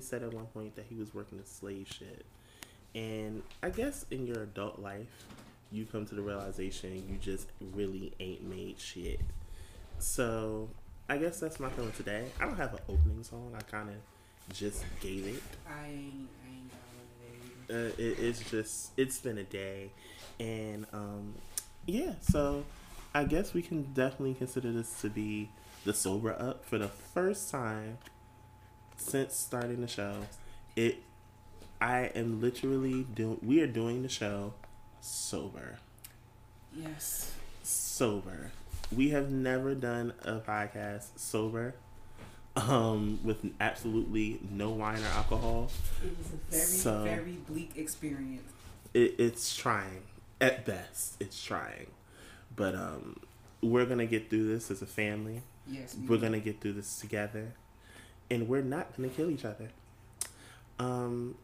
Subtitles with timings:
[0.00, 2.24] Definitely said at one point that he was working a slave ship.
[2.94, 5.26] And I guess in your adult life,
[5.70, 9.20] you come to the realization you just really ain't made shit.
[9.98, 10.68] So
[11.08, 12.26] I guess that's my feeling today.
[12.40, 13.52] I don't have an opening song.
[13.56, 13.96] I kind of
[14.54, 15.42] just gave it.
[15.68, 16.70] I ain't, I ain't
[17.68, 19.90] got one Uh, it, it's just it's been a day,
[20.40, 21.34] and um,
[21.86, 22.14] yeah.
[22.20, 22.64] So
[23.14, 25.50] I guess we can definitely consider this to be
[25.84, 27.98] the sober up for the first time
[29.00, 30.14] since starting the show.
[30.76, 31.02] It
[31.80, 33.38] I am literally doing.
[33.42, 34.54] We are doing the show
[35.00, 35.78] sober.
[36.74, 37.32] Yes.
[37.62, 38.50] Sober.
[38.94, 41.74] We have never done a podcast sober.
[42.56, 45.70] Um, with absolutely no wine or alcohol.
[46.04, 48.50] It was a very, So- very bleak experience.
[48.92, 50.02] it, it's trying
[50.40, 51.86] at best it's trying
[52.56, 53.14] but um
[53.62, 55.94] we're gonna get through this as a family Yes.
[55.94, 56.22] we we're will.
[56.22, 57.52] gonna get through this together
[58.30, 59.68] and we're not gonna kill each other
[60.78, 61.34] um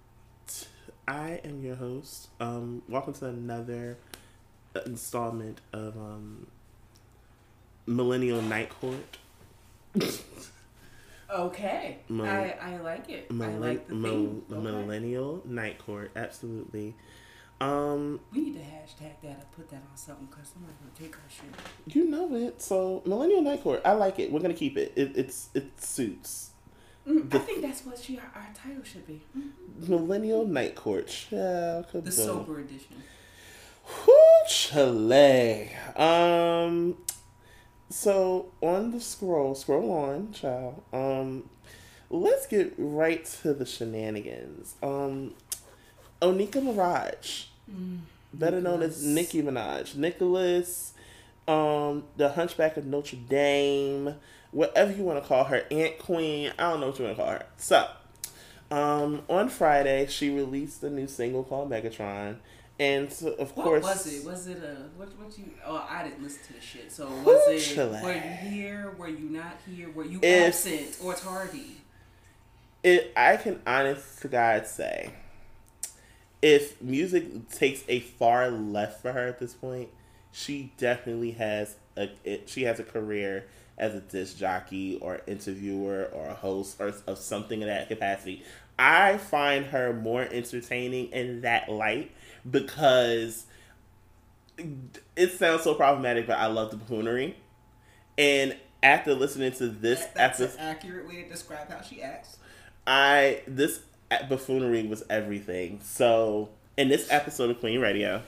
[0.47, 0.67] t-
[1.09, 3.97] i am your host um welcome to another
[4.87, 6.47] installment of um
[7.87, 9.19] millennial night court
[11.29, 11.99] Okay.
[12.09, 13.27] Mil- I, I like it.
[13.33, 14.43] I like the mil- theme.
[14.49, 14.61] Okay.
[14.61, 16.95] millennial night court absolutely
[17.61, 21.17] um We need to hashtag that and put that on something because somebody's gonna take
[21.17, 21.95] our shit.
[21.97, 22.63] You know it.
[22.63, 24.31] So Millennial Night Court, I like it.
[24.31, 24.93] We're gonna keep it.
[24.95, 26.51] it it's it suits.
[27.07, 29.23] Mm, The- I think that's what she, our, title should be.
[29.37, 29.89] Mhm.
[29.89, 31.07] Millennial Night Court.
[31.07, 33.03] Child, The sober edition.
[34.07, 34.15] Whoo,
[34.49, 35.71] chile.
[35.97, 36.97] Um.
[37.89, 40.83] So on the scroll, scroll on, child.
[40.93, 41.49] Um,
[42.11, 44.75] let's get right to the shenanigans.
[44.83, 45.35] Um,
[46.21, 48.01] Onika Maraj, Mm.
[48.35, 49.35] better known as Nicholas.
[49.35, 50.95] Nicki Minaj, Nicholas,
[51.47, 54.17] um, the Hunchback of Notre Dame,
[54.57, 56.51] whatever you want to call her, Aunt Queen.
[56.59, 57.47] I don't know what you want to call her.
[57.59, 57.89] So,
[58.71, 62.37] um, on Friday, she released a new single called Megatron,
[62.81, 64.25] and so, of What course, was it?
[64.27, 65.09] Was it a what?
[65.19, 65.51] What you?
[65.65, 66.91] Oh, I didn't listen to the shit.
[66.91, 68.03] So was it?
[68.03, 68.95] Were you here?
[68.99, 69.91] Were you not here?
[69.91, 71.83] Were you If- absent or tardy?
[72.83, 75.11] it I can honest to God say,
[76.41, 79.89] if music takes a far left for her at this point,
[80.33, 83.47] she definitely has a it, she has a career
[83.79, 88.43] as a disc jockey or interviewer or a host or of something in that capacity.
[88.79, 92.11] I find her more entertaining in that light
[92.51, 93.45] because
[95.17, 97.37] it sounds so problematic, but I love the buffoonery.
[98.19, 102.39] And after listening to this That- that's an accurate way to describe how she acts.
[102.87, 103.81] I this
[104.29, 105.81] buffoonery was everything.
[105.83, 108.23] So in this episode of Queen Radio,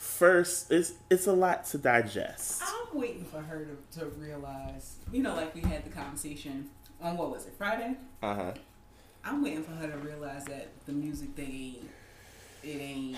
[0.00, 2.62] first it's it's a lot to digest.
[2.64, 4.96] I'm waiting for her to, to realize.
[5.12, 6.70] You know, like we had the conversation
[7.02, 7.96] on what was it Friday?
[8.22, 8.52] Uh huh.
[9.22, 11.90] I'm waiting for her to realize that the music thing ain't.
[12.62, 13.16] It ain't.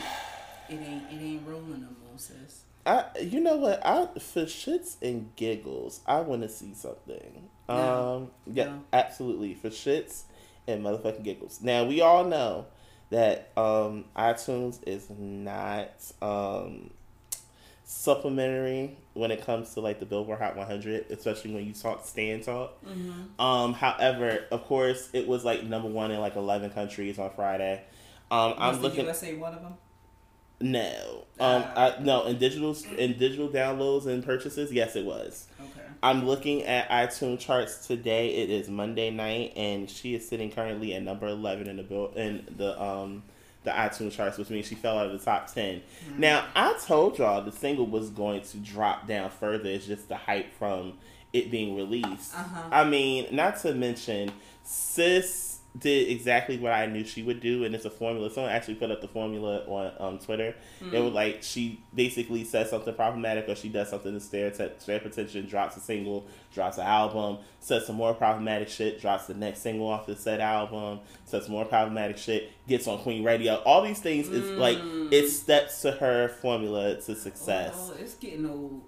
[0.69, 1.03] It ain't.
[1.13, 2.65] It ain't rolling no more, sis.
[2.85, 7.49] I you know what I for shits and giggles I want to see something.
[7.69, 7.75] No.
[8.17, 8.83] Um yeah No.
[8.93, 10.23] absolutely for shits
[10.67, 11.61] and motherfucking giggles.
[11.63, 12.67] Now we all know
[13.13, 15.91] that um iTunes is not
[16.21, 16.91] um
[17.85, 22.43] supplementary when it comes to like the Billboard Hot 100, especially when you talk stand
[22.43, 22.83] talk.
[22.85, 23.41] Mm-hmm.
[23.41, 27.83] Um, however, of course, it was like number one in like eleven countries on Friday.
[28.31, 29.05] Um, I'm Was the looking.
[29.05, 29.75] USA one of them?
[30.63, 31.97] No, um, Ah.
[31.99, 35.47] I, no, in digital in digital downloads and purchases, yes, it was.
[35.61, 35.87] Okay.
[36.03, 38.29] I'm looking at iTunes charts today.
[38.35, 42.13] It is Monday night, and she is sitting currently at number eleven in the bill
[42.17, 43.23] in the um
[43.65, 45.83] the iTunes charts, which means she fell out of the top 10
[46.19, 49.69] Now, I told y'all the single was going to drop down further.
[49.71, 50.95] It's just the hype from
[51.33, 52.35] it being released.
[52.35, 52.69] Uh-huh.
[52.73, 54.33] I mean, not to mention,
[54.65, 58.31] sis did exactly what I knew she would do, and it's a formula.
[58.31, 60.55] Someone actually put up the formula on um, Twitter.
[60.93, 64.97] It was like she basically says something problematic, or she does something to stare, stare
[64.99, 69.61] attention, drops a single, drops an album, says some more problematic shit, drops the next
[69.61, 73.55] single off the said album, says more problematic shit, gets on Queen Radio.
[73.65, 74.79] All these things is like
[75.11, 78.83] it steps to her formula to success Well, it's getting old.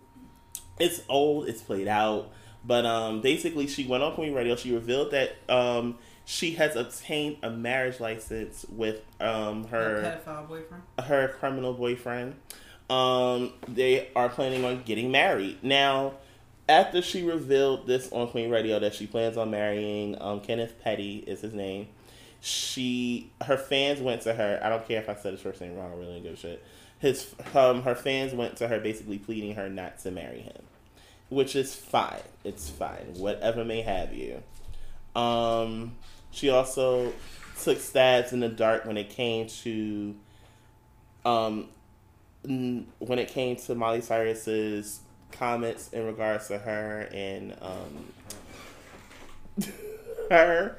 [0.79, 2.31] it's old, it's played out.
[2.67, 4.57] But um, basically, she went on Queen Radio.
[4.57, 10.49] She revealed that um, she has obtained a marriage license with um, Her her pedophile
[10.49, 10.82] boyfriend.
[11.00, 12.35] her criminal boyfriend.
[12.91, 16.15] Um, they are planning on getting married now.
[16.67, 21.19] After she revealed this on Queen Radio that she plans on marrying um, Kenneth Petty
[21.26, 21.88] is his name.
[22.41, 24.61] She her fans went to her.
[24.62, 25.93] I don't care if I said his first name wrong.
[25.93, 26.65] I really don't give a shit.
[27.00, 30.62] His um her fans went to her basically pleading her not to marry him,
[31.29, 32.21] which is fine.
[32.44, 33.12] It's fine.
[33.17, 34.43] Whatever may have you.
[35.15, 35.97] Um,
[36.35, 37.13] she also
[37.63, 40.15] took stabs in the dark when it came to
[41.25, 41.69] um
[42.45, 45.01] n- when it came to Miley Cyrus's
[45.33, 48.07] comments in regards to her and um
[50.31, 50.77] her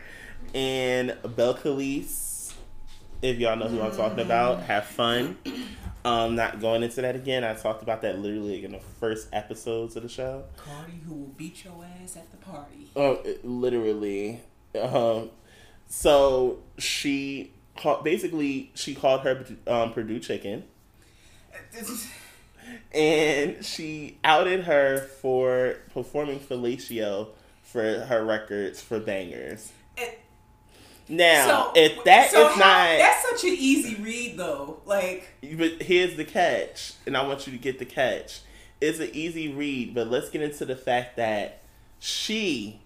[0.54, 2.54] and Belcalis.
[3.22, 5.38] If y'all know who I'm talking about, have fun.
[6.04, 7.44] Um, not going into that again.
[7.44, 10.44] I talked about that literally in the first episodes of the show.
[10.58, 12.90] Cardi who will beat your ass at the party.
[12.96, 14.42] Oh, it- literally.
[14.80, 15.32] Um,
[15.88, 20.64] so she called, basically she called her um, Perdue chicken,
[22.94, 27.30] and she outed her for performing fellatio
[27.64, 29.72] for her records for bangers.
[29.98, 30.12] And-
[31.08, 34.82] Now, if that is so how- not, that's such an easy read though.
[34.86, 35.28] Like
[35.58, 38.42] but here's the catch, and I want you to get the catch.
[38.82, 41.62] It's an easy read, but let's get into the fact that
[42.00, 42.82] she,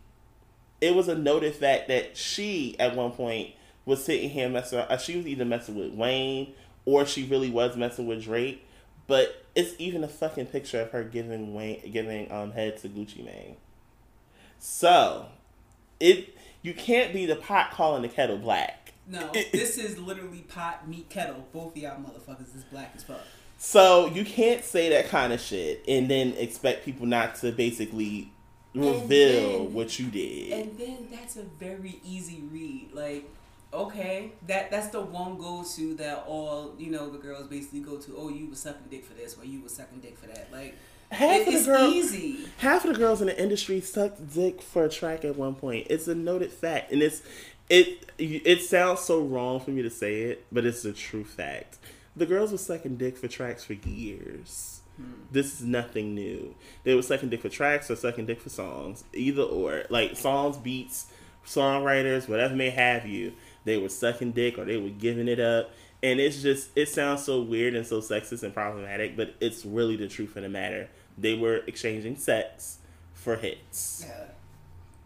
[0.81, 3.51] it was a noted fact that she at one point
[3.85, 4.79] was sitting here messing.
[4.79, 6.53] uh, She was either messing with Wayne
[6.85, 8.65] or she really was messing with Drake.
[9.07, 13.25] But it's even a fucking picture of her giving Wayne giving um head to Gucci
[13.25, 13.57] Mane.
[14.59, 15.27] So,
[15.99, 18.93] it you can't be the pot calling the kettle black.
[19.07, 21.47] no, this is literally pot meat kettle.
[21.53, 23.21] Both of y'all motherfuckers is black as fuck.
[23.57, 28.31] So you can't say that kind of shit and then expect people not to basically
[28.73, 30.51] reveal then- what you did.
[30.51, 32.89] And then that's a very easy read.
[32.93, 33.25] Like,
[33.73, 37.97] okay, that that's the one go to that all you know the girls basically go
[37.97, 38.15] to.
[38.17, 40.49] Oh, you was sucking dick for this, or you was sucking dick for that.
[40.51, 40.75] Like,
[41.11, 42.45] half it- of the girls, easy.
[42.57, 45.87] half of the girls in the industry sucked dick for a track at one point.
[45.89, 47.21] It's a noted fact, and it's
[47.69, 48.05] it.
[48.17, 51.77] It sounds so wrong for me to say it, but it's a true fact.
[52.15, 54.78] The girls were sucking dick for tracks for years.
[55.31, 56.55] This is nothing new.
[56.83, 59.83] They were sucking dick for tracks or sucking dick for songs, either or.
[59.89, 61.05] Like songs, beats,
[61.45, 63.33] songwriters, whatever may have you.
[63.65, 65.71] They were sucking dick or they were giving it up.
[66.01, 69.97] And it's just, it sounds so weird and so sexist and problematic, but it's really
[69.97, 70.89] the truth of the matter.
[71.17, 72.77] They were exchanging sex
[73.13, 74.05] for hits.
[74.07, 74.23] Yeah,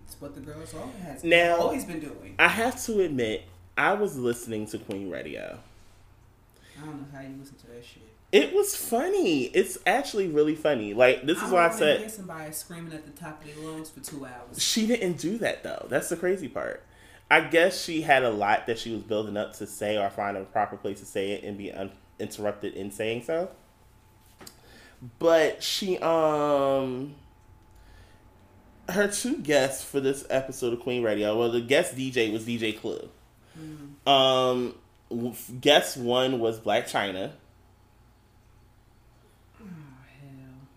[0.05, 2.35] it's what the girls all has Now- always been doing.
[2.37, 3.43] I have to admit,
[3.75, 5.57] I was listening to Queen Radio.
[6.79, 8.03] I don't know how you listen to that shit.
[8.33, 9.43] It was funny.
[9.43, 10.93] It's actually really funny.
[10.93, 13.89] Like, this is why I said hear somebody screaming at the top of their lungs
[13.89, 14.61] for two hours.
[14.61, 15.85] She didn't do that though.
[15.87, 16.83] That's the crazy part.
[17.29, 20.35] I guess she had a lot that she was building up to say or find
[20.35, 23.49] a proper place to say it and be uninterrupted in saying so.
[25.19, 27.15] But she um
[28.89, 31.37] her two guests for this episode of Queen Radio.
[31.37, 33.09] Well, the guest DJ was DJ Clue.
[34.05, 34.75] Um
[35.61, 37.31] guest one was Blac Chyna.
[39.59, 39.65] Oh
[40.21, 40.67] hell.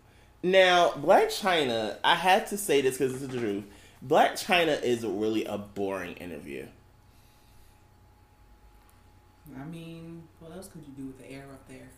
[0.46, 3.64] Now, Blac Chyna, I had to say this because it's the truth.
[4.06, 6.66] Blac Chyna is really a boring interview.
[9.60, 11.88] I mean, what else could you do with the air up there?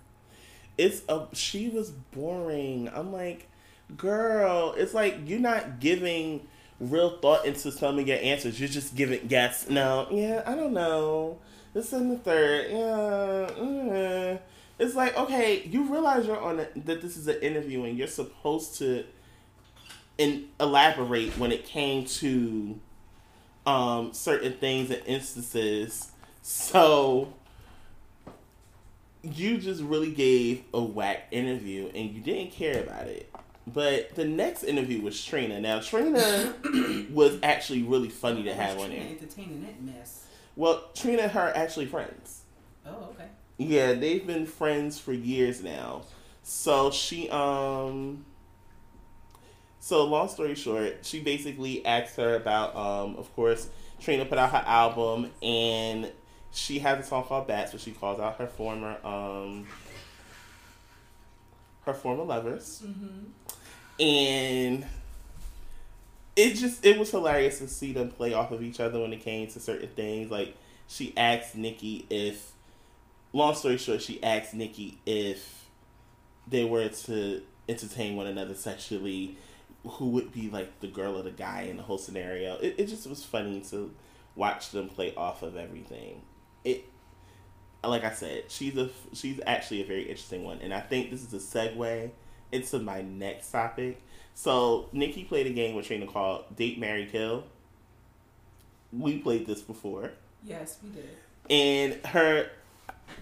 [0.78, 2.88] It's a she was boring.
[2.95, 3.49] I'm like,
[3.99, 6.49] girl, it's like you're not giving
[6.81, 8.59] real thought into some of your answers.
[8.59, 9.69] You're just giving guess.
[9.69, 11.37] No, yeah, I don't know.
[11.75, 13.50] This and the third, yeah.
[13.61, 14.40] mm.
[14.78, 18.06] It's like okay, you realize you're on a, that this is an interview and you're
[18.06, 19.04] supposed to
[20.18, 22.78] and elaborate when it came to
[23.66, 26.11] um, certain things and instances.
[26.42, 27.32] So
[29.23, 33.32] you just really gave a whack interview and you didn't care about it.
[33.66, 35.61] But the next interview was Trina.
[35.61, 36.54] Now Trina
[37.11, 39.00] was actually really funny to have on there.
[39.00, 40.26] entertaining that mess.
[40.56, 42.42] Well, Trina and her are actually friends.
[42.87, 43.26] Oh, okay.
[43.58, 46.02] Yeah, they've been friends for years now.
[46.44, 48.24] So she um
[49.80, 53.68] so long story short, she basically asked her about um of course
[54.00, 56.10] Trina put out her album and
[56.52, 59.66] she has a song called Bats where she calls out her former um
[61.82, 62.82] her former lovers.
[62.86, 64.00] Mm-hmm.
[64.00, 64.86] And
[66.36, 69.20] it just it was hilarious to see them play off of each other when it
[69.20, 70.30] came to certain things.
[70.30, 72.52] Like she asked Nicki if
[73.32, 75.66] long story short, she asked Nicki if
[76.47, 79.37] they were to entertain one another sexually,
[79.85, 82.56] who would be like the girl or the guy in the whole scenario.
[82.56, 83.94] It, it just was funny to
[84.35, 86.23] watch them play off of everything.
[86.64, 86.85] It
[87.85, 91.23] like I said, she's a she's actually a very interesting one, and I think this
[91.23, 92.11] is a segue
[92.50, 94.00] into my next topic.
[94.35, 97.44] So Nicki played a game with Trina called Date Marry Kill.
[98.92, 100.12] We played this before.
[100.44, 101.08] Yes, we did.
[101.50, 102.50] And her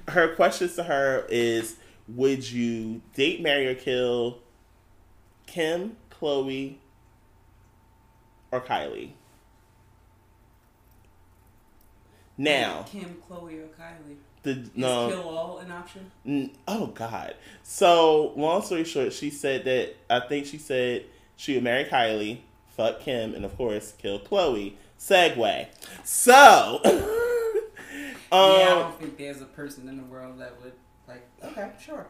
[0.08, 1.76] her questions to her is
[2.08, 4.38] would you date, marry, or kill
[5.46, 6.76] Kim, Khloé,
[8.52, 9.10] or Kylie?
[12.38, 14.16] Now, Kim, Khloé, or Kylie.
[14.42, 16.10] the Is no, kill all an option?
[16.26, 17.34] N- Oh God.
[17.62, 21.04] So long story short, she said that I think she said
[21.36, 22.38] she would marry Kylie,
[22.76, 24.74] fuck Kim, and of course kill Khloé.
[24.98, 25.66] Segway.
[26.04, 26.80] So,
[28.32, 30.72] um, yeah, I don't think there's a person in the world that would
[31.08, 31.26] like.
[31.44, 32.06] Okay, sure.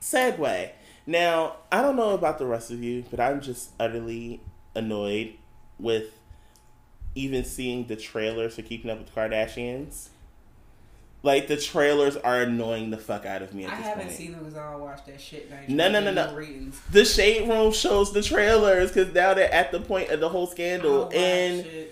[0.00, 0.70] segue.
[1.06, 4.40] Now I don't know about the rest of you, but I'm just utterly
[4.74, 5.34] annoyed
[5.78, 6.18] with
[7.14, 10.08] even seeing the trailers for Keeping Up with the Kardashians.
[11.24, 14.16] Like the trailers are annoying the fuck out of me I haven't point.
[14.16, 15.50] seen them because I don't watch that shit.
[15.52, 16.32] I No, no, no, no.
[16.34, 16.80] Ratings.
[16.92, 20.46] The shade room shows the trailers because now they're at the point of the whole
[20.46, 21.72] scandal, and shit.
[21.72, 21.90] Did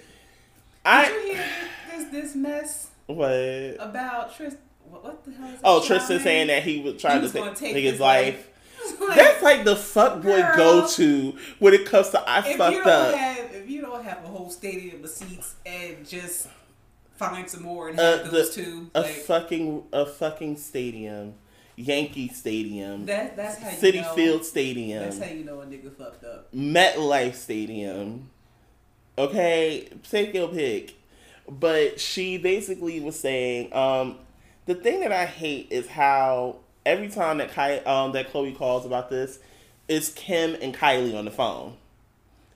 [0.84, 1.44] I you hear
[1.90, 3.76] this this mess what?
[3.78, 4.60] about Tristan?
[4.88, 5.50] What, what the hell?
[5.64, 8.48] Oh, Tristan saying that he was trying to take, take his his life.
[9.00, 12.56] Like, That's like the fuck boy go to when it comes to I if you
[12.56, 13.14] fucked don't up.
[13.16, 16.46] have if you don't have a whole stadium of seats and just
[17.16, 21.34] find some more and Uh, have the- those two, a like fucking a fucking stadium,
[21.74, 25.66] Yankee Stadium, that that's how you Citi know, Field Stadium, That's how you know a
[25.66, 26.52] nigga fucked up.
[26.54, 28.30] MetLife Stadium.
[29.18, 30.94] Okay, take your pick.
[31.48, 34.18] But she basically was saying, um,
[34.66, 38.86] the thing that I hate is how every time that Ky- um that Khloé calls
[38.86, 39.38] about this,
[39.88, 41.76] it's Kim and Kylie on the phone.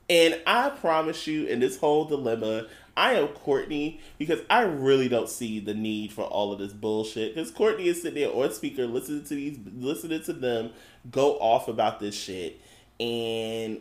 [0.09, 2.67] And I promise you, in this whole dilemma,
[2.97, 7.35] I am Kourtney because I really don't see the need for all of this bullshit.
[7.35, 10.71] Because Kourtney is sitting there on speaker, listening to these, listening to them
[11.13, 12.61] go off about this shit,
[12.99, 13.79] and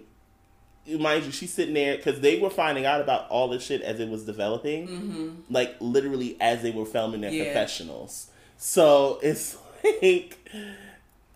[0.88, 4.00] mind you, she's sitting there because they were finding out about all this shit as
[4.00, 5.30] it was developing, Mm-hmm.
[5.54, 7.44] like literally as they were filming their Yeah.
[7.46, 8.28] confessionals.
[8.58, 9.58] So it's
[10.02, 10.38] like.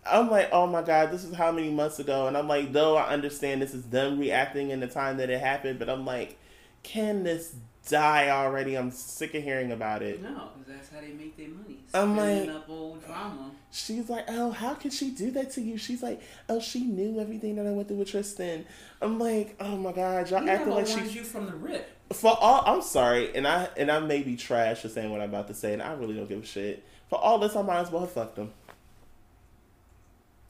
[0.06, 2.96] I'm like, oh my god, this is how many months ago, and I'm like, though
[2.98, 6.36] I understand this is them reacting in the time that it happened, but I'm like,
[6.82, 7.54] can this
[7.88, 8.76] die already?
[8.76, 10.22] I'm sick of hearing about it.
[10.22, 11.78] No, because that's how they make their money.
[11.92, 13.50] I'm like- up old drama.
[13.70, 15.76] She's like, oh, how could she do that to you?
[15.76, 18.64] She's like, oh, she knew everything that I went through with Tristan.
[19.02, 21.88] I'm like, oh my god, y'all acting like she you from the rip.
[22.12, 22.62] for all.
[22.66, 25.54] I'm sorry, and I and I may be trash for saying what I'm about to
[25.54, 26.84] say, and I really don't give a shit.
[27.10, 28.52] For all this, I might as well have fucked them.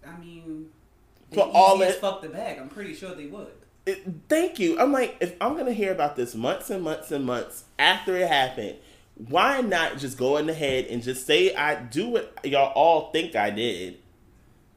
[0.07, 0.69] I mean,
[1.31, 2.59] For they all it- fuck the bag.
[2.59, 3.49] I'm pretty sure they would.
[3.87, 4.79] It, thank you.
[4.79, 8.29] I'm like, if I'm gonna hear about this months and months and months after it
[8.29, 8.77] happened,
[9.29, 13.11] why not just go in the head and just say I do what y'all all
[13.13, 13.99] think I did?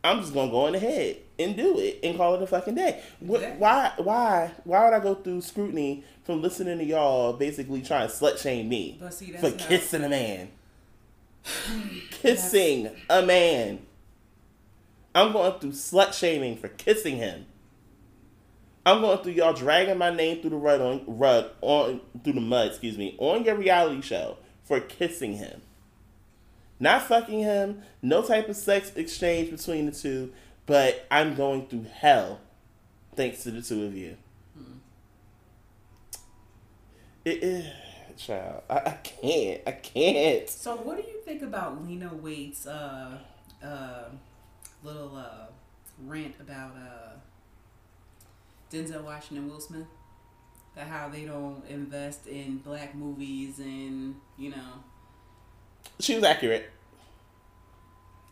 [0.04, 2.76] I'm just gonna go in the head and do it and call it a fucking
[2.76, 3.02] day.
[3.26, 3.58] Wh- Exactly.
[3.60, 3.92] Why?
[3.98, 4.52] Why?
[4.64, 8.68] Why would I go through scrutiny from listening to y'all basically trying to slut shame
[8.70, 10.50] me see, for not- kissing a man?
[12.12, 13.80] kissing a man.
[15.16, 17.46] I'm going through slut shaming for kissing him.
[18.88, 22.40] I'm going through y'all dragging my name through the rug on rug on through the
[22.40, 25.62] mud, excuse me, on your reality show for kissing him.
[26.80, 30.32] Not fucking him, no type of sex exchange between the two,
[30.66, 32.40] but I'm going through hell
[33.18, 34.16] thanks to the two of you.
[37.26, 37.66] It is
[38.16, 38.64] child.
[38.70, 39.62] I, I can't.
[39.68, 40.50] I can't.
[40.50, 43.18] So, what do you think about Lena Waithe's uh,
[43.62, 44.04] uh,
[44.82, 45.48] little uh,
[46.06, 47.18] rant about uh,
[48.72, 49.88] Denzel Washington Will Smith?
[50.76, 54.84] That how they don't invest in black movies and you know.
[56.00, 56.70] She was accurate.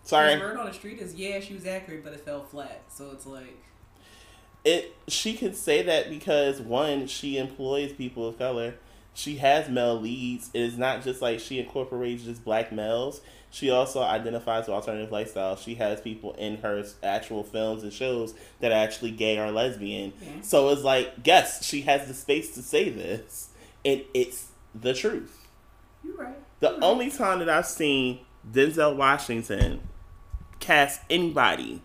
[0.04, 0.38] Sorry.
[0.38, 2.84] word on the street is yeah, she was accurate, but it fell flat.
[2.90, 3.58] So it's like
[4.64, 8.76] It she can say that because one, she employs people of color.
[9.16, 10.52] She has male leads.
[10.54, 13.22] It is not just like she incorporates just black males.
[13.56, 15.56] She also identifies with alternative lifestyle.
[15.56, 20.12] She has people in her actual films and shows that are actually gay or lesbian.
[20.22, 20.42] Yeah.
[20.42, 23.52] So it's like, yes, she has the space to say this,
[23.86, 25.48] and it's the truth.
[26.04, 26.36] you're right.
[26.60, 26.84] The You're right.
[26.84, 28.20] only time that I've seen
[28.52, 29.88] Denzel Washington
[30.60, 31.82] cast anybody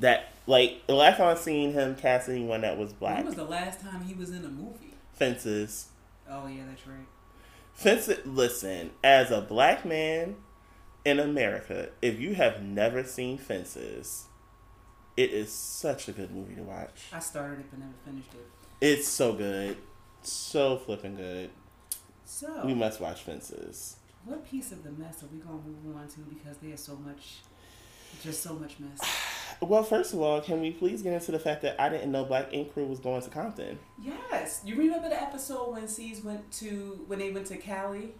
[0.00, 3.18] that like the last time I've seen him cast anyone that was black.
[3.18, 4.94] When was the last time he was in a movie?
[5.12, 5.90] Fences.
[6.28, 7.06] Oh yeah, that's right.
[7.72, 10.34] Fences listen, as a black man
[11.04, 14.24] in America, if you have never seen Fences,
[15.16, 17.08] it is such a good movie to watch.
[17.12, 18.46] I started it but never finished it.
[18.80, 19.76] It's so good.
[20.22, 21.50] So flipping good.
[22.24, 23.96] So We must watch Fences.
[24.24, 27.36] What piece of the mess are we gonna move on to because there's so much,
[28.22, 29.00] just so much mess.
[29.60, 32.24] Well, first of all, can we please get into the fact that I didn't know
[32.24, 33.78] Black Ink Crew was going to Compton?
[34.02, 38.14] Yes, you remember the episode when C's went to when they went to Cali.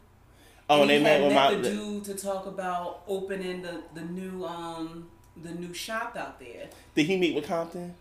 [0.70, 1.54] Oh, and he they met with my.
[1.54, 5.08] the dude to talk about opening the the new um
[5.42, 6.68] the new shop out there.
[6.94, 7.94] Did he meet with Compton?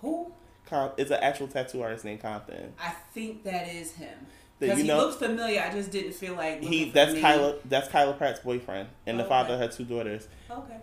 [0.00, 0.32] Who?
[0.66, 2.72] Com- it's an actual tattoo artist named Compton.
[2.82, 4.18] I think that is him.
[4.58, 5.60] Because he know looks familiar.
[5.62, 7.18] I just didn't feel like he that's.
[7.20, 10.26] Kyla that's Kyla Pratt's boyfriend and the father of her two daughters.
[10.50, 10.76] Okay,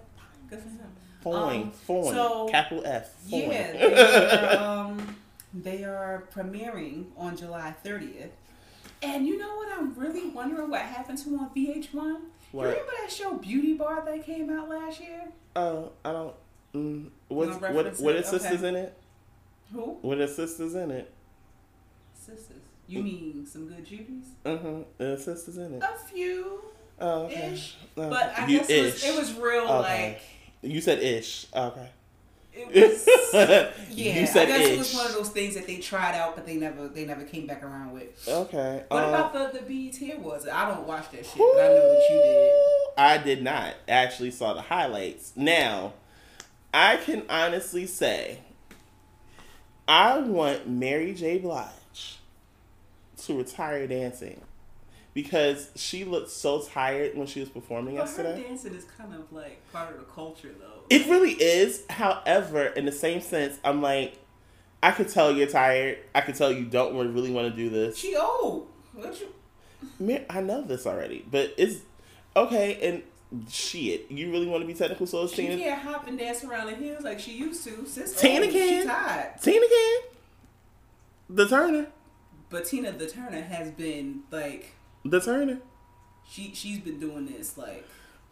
[0.50, 0.80] good for him.
[1.24, 3.10] Foin, Um, foin, so- capital F.
[3.30, 3.52] Foin.
[3.52, 5.16] Yeah, they are, um,
[5.54, 8.30] they are premiering on July 30th.
[9.06, 11.94] And you know what I'm really wondering what happened to on VH1?
[12.54, 15.24] You remember that show Beauty Bar that came out last year?
[15.56, 16.34] Oh, I don't.
[16.74, 17.62] Mm, what's, what?
[17.62, 18.20] reference What it?
[18.20, 18.98] are sisters in it?
[19.72, 19.82] Who?
[20.02, 21.14] What are sisters in it?
[22.14, 22.62] Sisters.
[22.88, 24.26] You mean some good Judies?
[24.46, 24.82] Mm-hmm.
[24.98, 25.84] There sisters in it.
[25.84, 26.62] A few.
[27.00, 27.54] Oh, okay.
[27.54, 27.76] Ish.
[27.98, 30.12] Oh, But I you guess it was, it was real Okay.
[30.14, 30.22] like
[30.62, 31.48] You said ish.
[31.54, 31.90] Okay.
[32.58, 33.08] It was
[33.92, 34.74] Yeah, you said I guess ish.
[34.74, 37.24] it was one of those things that they tried out, but they never they never
[37.24, 38.28] came back around with.
[38.28, 38.84] Okay.
[38.90, 40.48] What um, about the the BET Awards?
[40.48, 42.52] I don't watch that shit, but I know that you did.
[42.98, 43.76] I did not.
[43.88, 45.34] I actually saw the highlights.
[45.36, 45.94] Now,
[46.74, 48.40] I can honestly say,
[49.88, 51.38] I want Mary J.
[51.40, 52.20] Blige
[53.26, 54.42] to retire dancing
[55.14, 58.44] because she looked so tired when she was performing But yesterday.
[58.44, 60.75] dancing is kind of like part of the culture, though.
[60.90, 61.84] It really is.
[61.90, 64.18] However, in the same sense, I'm like,
[64.84, 65.98] I could tell you're tired.
[66.14, 67.98] I could tell you don't really want to do this.
[67.98, 68.68] She old.
[68.94, 70.26] What you?
[70.30, 71.80] I know this already, but it's
[72.36, 72.78] okay.
[72.82, 73.04] And
[73.50, 75.58] shit, you really want to be technical so She Tina?
[75.58, 77.86] can't hop and dance around the hills like she used to.
[77.86, 78.82] Sis Tina can.
[78.82, 79.42] She tired.
[79.42, 80.00] Tina can.
[81.30, 81.88] The Turner.
[82.50, 84.72] But Tina the Turner has been like
[85.04, 85.60] The Turner.
[86.30, 87.86] she she's been doing this like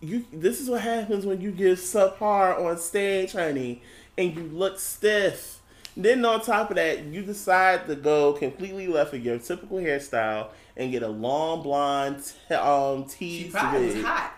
[0.04, 0.26] You.
[0.34, 3.82] This is what happens when you give subpar on stage, honey,
[4.18, 5.62] and you look stiff.
[5.96, 10.50] Then on top of that, you decide to go completely left of your typical hairstyle
[10.76, 14.34] and get a long blonde t- um she teased probably was hot.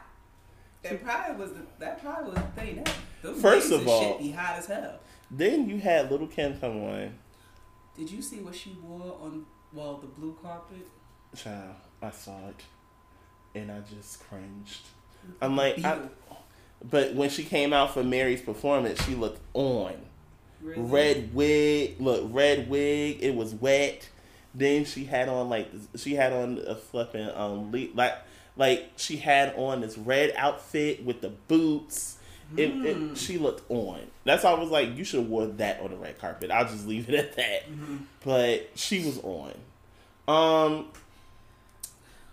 [0.83, 2.85] That probably was the that probably was the thing.
[3.23, 4.99] That First of all- shit be hot as hell.
[5.31, 7.15] Then you had Lil' Kim come on.
[7.97, 10.85] Did you see what she wore on well the blue carpet?
[11.35, 12.61] Child, I saw it,
[13.59, 14.81] and I just cringed.
[15.41, 15.99] I'm like, I,
[16.89, 19.93] but when she came out for Mary's performance, she looked on.
[20.61, 20.81] Really?
[20.81, 23.17] Red wig, look, red wig.
[23.21, 24.09] It was wet.
[24.53, 28.17] Then she had on like she had on a flipping um like
[28.55, 32.17] like she had on this red outfit with the boots.
[32.55, 33.11] It, Mm.
[33.11, 33.99] it she looked on.
[34.23, 36.51] That's why I was like, you should have wore that on the red carpet.
[36.51, 37.69] I'll just leave it at that.
[37.69, 37.97] Mm-hmm.
[38.23, 39.53] But she was on.
[40.27, 40.85] Um,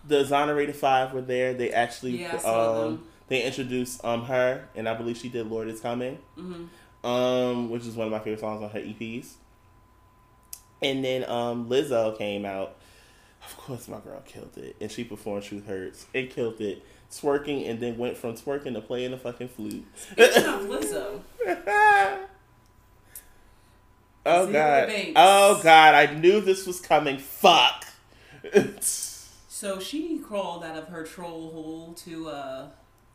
[0.07, 1.55] the exonerated five were there.
[1.55, 5.81] They actually Yeah, um they introduced um her and I believe she did Lord is
[5.81, 7.07] Coming Mm-hmm.
[7.09, 9.35] um, which is one of my favorite songs on her EPs.
[10.83, 12.77] And then um, Lizzo came out.
[13.45, 17.69] Of course, my girl killed it, and she performed "Truth Hurts" and killed it, twerking,
[17.69, 19.85] and then went from twerking to playing the fucking flute.
[19.97, 21.21] Speaking of Lizzo,
[24.27, 24.93] oh god!
[25.17, 25.95] Oh god!
[25.95, 27.19] I knew this was coming.
[27.19, 27.85] Fuck.
[29.63, 32.67] so she crawled out of her troll hole to uh,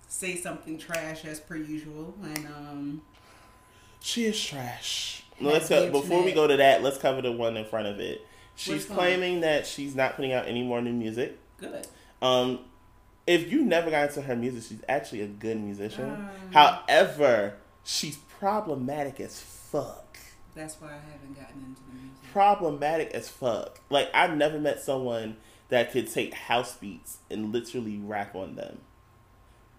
[0.07, 3.01] say something trash as per usual, and um,
[3.99, 5.25] She is trash.
[5.39, 7.99] Has Let's co- before we go to that, let's cover the one in front of
[7.99, 8.25] it.
[8.55, 11.38] She's claiming that she's not putting out any more new music.
[11.57, 11.86] good.
[12.21, 12.60] Um,
[13.27, 16.10] if you never got into her music, she's actually a good musician.
[16.10, 16.29] Um.
[16.53, 20.17] However, she's problematic as fuck.
[20.55, 22.31] That's why I haven't gotten into the music.
[22.31, 23.81] Problematic as fuck.
[23.89, 25.36] Like I've never met someone
[25.69, 28.80] that could take house beats and literally rap on them.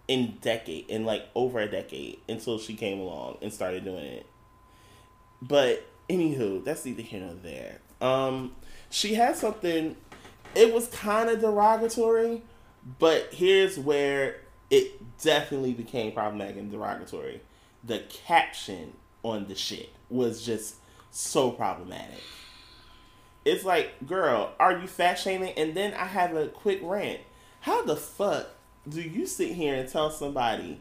[0.07, 4.27] In decade, in like over a decade, until she came along and started doing it.
[5.43, 7.79] But anywho, that's neither here nor there.
[8.01, 8.57] Um,
[8.91, 9.97] she had something.
[10.55, 12.43] It was kind of derogatory,
[12.99, 14.37] but here's where
[14.71, 17.43] it definitely became problematic and derogatory.
[17.85, 20.77] The caption on the shit was just
[21.11, 22.23] so problematic.
[23.49, 25.55] It's like, girl, are you fat shaming?
[25.57, 27.21] And then I have a quick rant.
[27.61, 28.49] How the fuck
[28.87, 30.81] do you sit here and tell somebody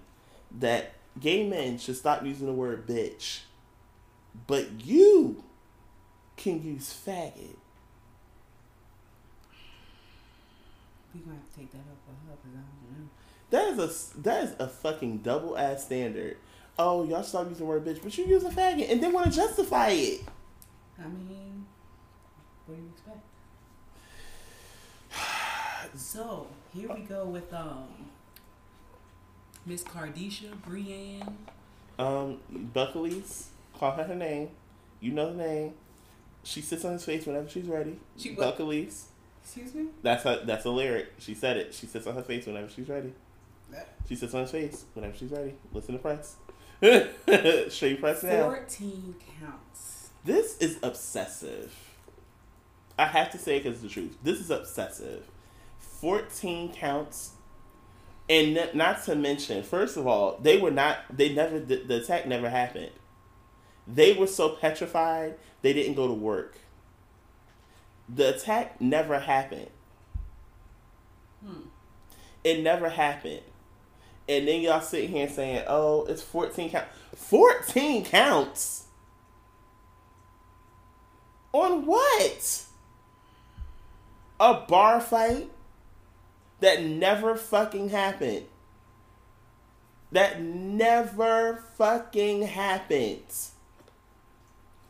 [0.59, 3.39] that gay men should stop using the word bitch,
[4.47, 5.43] but you
[6.35, 7.55] can use faggot?
[11.13, 13.09] We're gonna have to take that up with her because I don't know.
[13.49, 16.37] That is a that is a fucking double ass standard.
[16.77, 19.31] Oh, y'all stop using the word bitch, but you use a faggot and then want
[19.31, 20.21] to justify it.
[20.99, 21.66] I mean,
[22.67, 23.19] what do you expect?
[25.95, 27.87] So here we go with um
[29.65, 31.37] Miss Cardisha Brienne.
[31.97, 32.39] Um,
[32.73, 34.49] Buckley's call her her name.
[34.99, 35.73] You know the name.
[36.43, 37.97] She sits on his face whenever she's ready.
[38.17, 38.57] She what?
[38.57, 39.07] Buckley's.
[39.43, 39.87] Excuse me.
[40.03, 41.13] That's a that's a lyric.
[41.19, 41.73] She said it.
[41.73, 43.13] She sits on her face whenever she's ready.
[43.71, 45.53] That- She sits on his face whenever she's ready.
[45.73, 46.35] Listen to press.
[47.73, 48.43] Straight press now.
[48.49, 50.09] Fourteen counts.
[50.25, 51.73] This is obsessive.
[52.97, 54.17] I have to say because it's the truth.
[54.23, 55.25] This is obsessive.
[55.77, 57.31] 14 counts.
[58.29, 61.97] And n- not to mention, first of all, they were not, they never, the, the
[61.97, 62.91] attack never happened.
[63.87, 66.57] They were so petrified, they didn't go to work.
[68.09, 69.69] The attack never happened.
[71.45, 71.61] Hmm.
[72.43, 73.41] It never happened.
[74.29, 76.89] And then y'all sit here saying, oh, it's 14 counts.
[77.15, 78.85] 14 counts?
[81.53, 82.66] On what?
[84.39, 85.49] A bar fight
[86.59, 88.45] that never fucking happened.
[90.11, 93.23] That never fucking happened.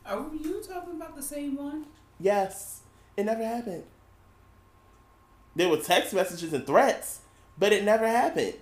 [0.06, 1.86] Are you talking about the same one?
[2.20, 2.82] Yes,
[3.16, 3.84] it never happened.
[5.56, 7.22] There were text messages and threats,
[7.58, 8.54] but it never happened.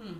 [0.00, 0.12] Hmm.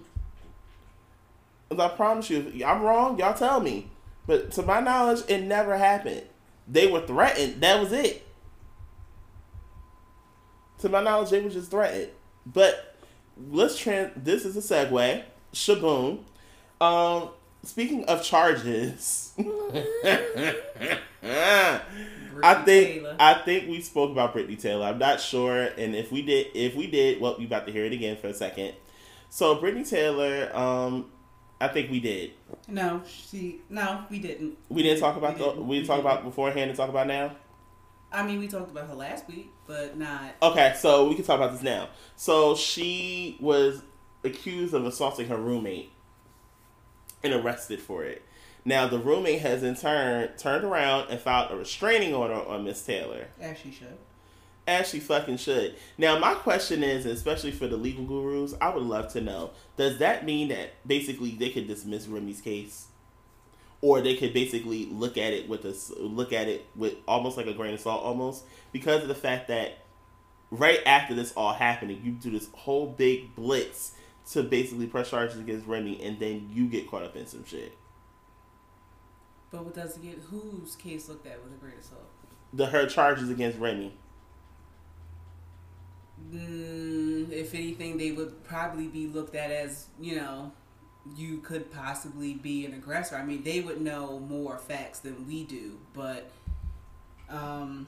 [1.70, 3.90] As I promise you, I'm wrong, y'all tell me.
[4.26, 6.22] But to my knowledge, it never happened.
[6.68, 7.62] They were threatened.
[7.62, 8.26] That was it.
[10.80, 12.10] To my knowledge, they were just threatened.
[12.44, 12.96] But
[13.50, 14.12] let's trans.
[14.16, 15.22] This is a segue.
[15.52, 16.20] Shaboom.
[16.80, 17.30] Um,
[17.62, 19.42] speaking of charges, I
[22.64, 23.16] think Taylor.
[23.18, 24.86] I think we spoke about Brittney Taylor.
[24.86, 27.84] I'm not sure, and if we did, if we did, well, you about to hear
[27.84, 28.74] it again for a second.
[29.30, 31.10] So Brittney Taylor, um,
[31.60, 32.32] I think we did.
[32.68, 33.60] No, she.
[33.70, 34.58] No, we didn't.
[34.68, 35.50] We didn't talk about We the.
[35.50, 35.66] didn't.
[35.68, 37.34] We We talked about beforehand and talk about now.
[38.12, 40.34] I mean, we talked about her last week, but not.
[40.42, 41.88] Okay, so we can talk about this now.
[42.14, 43.82] So she was
[44.24, 45.90] accused of assaulting her roommate
[47.22, 48.22] and arrested for it.
[48.64, 52.82] Now the roommate has in turn turned around and filed a restraining order on Miss
[52.82, 53.96] Taylor, As she should.
[54.66, 55.76] As she fucking should.
[55.98, 59.98] Now my question is, especially for the legal gurus, I would love to know: Does
[59.98, 62.86] that mean that basically they could dismiss Remy's case,
[63.80, 67.46] or they could basically look at it with a look at it with almost like
[67.46, 69.78] a grain of salt, almost because of the fact that
[70.50, 73.92] right after this all happening, you do this whole big blitz
[74.32, 77.72] to basically press charges against Remy, and then you get caught up in some shit.
[79.50, 80.18] But what does it get?
[80.30, 82.10] Whose case looked at with a grain of salt?
[82.52, 83.92] The her charges against Remy.
[86.32, 90.52] Mm, if anything, they would probably be looked at as you know,
[91.16, 93.16] you could possibly be an aggressor.
[93.16, 96.30] I mean, they would know more facts than we do, but
[97.28, 97.86] um,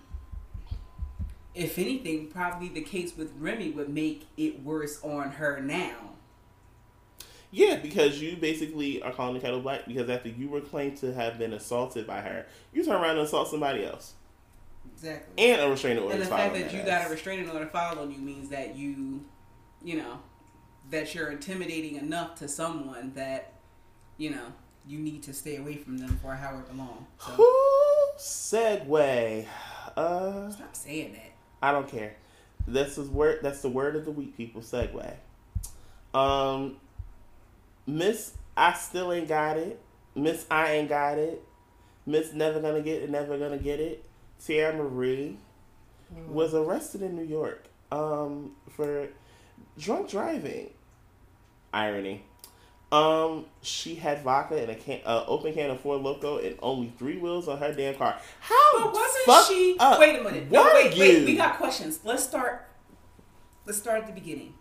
[1.54, 6.10] if anything, probably the case with Remy would make it worse on her now.
[7.50, 11.14] Yeah, because you basically are calling the kettle black because after you were claimed to
[11.14, 14.12] have been assaulted by her, you turn around and assault somebody else.
[14.98, 15.50] Exactly.
[15.50, 17.10] And a restraining order And the fact that that you got a ass.
[17.10, 19.24] restraining order filed on you means that you,
[19.82, 20.18] you know,
[20.90, 23.52] that you're intimidating enough to someone that,
[24.16, 24.52] you know,
[24.86, 27.06] you need to stay away from them for however long.
[27.18, 27.46] So
[28.18, 29.46] segue.
[29.96, 31.32] Uh, stop saying that.
[31.62, 32.16] I don't care.
[32.66, 33.40] This is word.
[33.42, 34.62] That's the word of the week, people.
[34.62, 35.14] Segue.
[36.12, 36.76] Um,
[37.86, 39.80] Miss, I still ain't got it.
[40.14, 41.42] Miss, I ain't got it.
[42.04, 43.10] Miss, never gonna get it.
[43.10, 44.04] Never gonna get it.
[44.40, 45.36] Teairra Mari
[46.28, 47.64] was arrested in New York.
[47.90, 49.08] Um, for
[49.78, 50.70] drunk driving.
[51.72, 52.24] Irony.
[52.90, 56.90] Um, she had vodka in a can, uh, open can of Four Loco, and only
[56.98, 58.18] three wheels on her damn car.
[58.40, 59.76] How But wasn't she?
[59.78, 60.50] up Wait a minute.
[60.50, 61.00] No, wait, you?
[61.00, 61.24] wait.
[61.26, 62.00] We got questions.
[62.04, 62.66] Let's start.
[63.66, 64.54] Let's start at the beginning.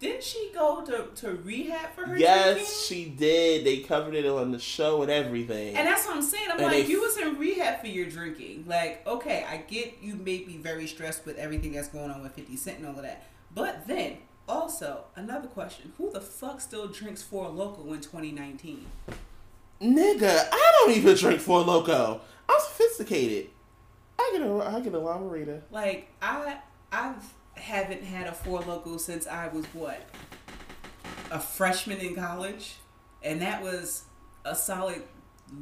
[0.00, 2.74] Didn't she go to, to rehab for her Yes, drinking?
[2.86, 3.64] she did.
[3.66, 5.76] They covered it on the show and everything.
[5.76, 6.48] And that's what I'm saying.
[6.50, 8.64] I'm And like, you was in rehab for your drinking.
[8.66, 12.32] Like, okay, I get you may be very stressed with everything that's going on with
[12.34, 13.24] 50 Cent and all of that.
[13.54, 14.16] But then,
[14.48, 15.92] also, another question.
[15.98, 18.86] Who the fuck still drinks Four Loco in 2019?
[19.82, 22.20] Nigga, I don't even drink Four Loco.
[22.48, 23.50] I'm sophisticated.
[24.18, 25.62] I get a I get a Lime-A-Rita.
[25.70, 26.58] Like, I
[26.92, 27.14] I
[27.60, 30.00] haven't had a Four Loco since I was, what,
[31.30, 32.76] a freshman in college?
[33.22, 34.04] And that was
[34.44, 35.02] a solid,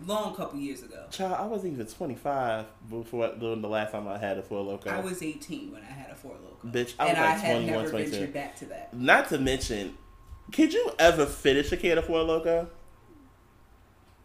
[0.06, 1.06] long couple years ago.
[1.11, 4.90] Child, I wasn't even 25 before during the last time I had a Four Loco.
[4.90, 6.68] I was 18 when I had a Four Loco.
[6.68, 8.11] Bitch, I was and like I had 21, never 22.
[8.11, 8.94] ventured back to that.
[8.94, 9.96] Not to mention,
[10.52, 12.68] could you ever finish a can of Four Loco?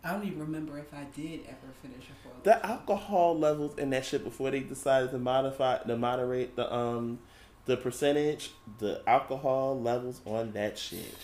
[0.03, 2.33] I don't even remember if I did ever finish a four.
[2.43, 7.19] The alcohol levels in that shit before they decided to modify to moderate the um
[7.65, 11.15] the percentage, the alcohol levels on that shit.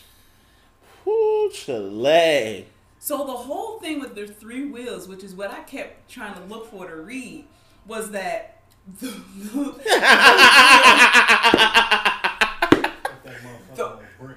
[1.06, 2.68] Whoo, Chile.
[3.00, 6.42] So the whole thing with the three wheels, which is what I kept trying to
[6.42, 7.46] look for to read,
[7.86, 8.62] was that
[9.00, 9.08] the,
[13.78, 14.36] motherfucker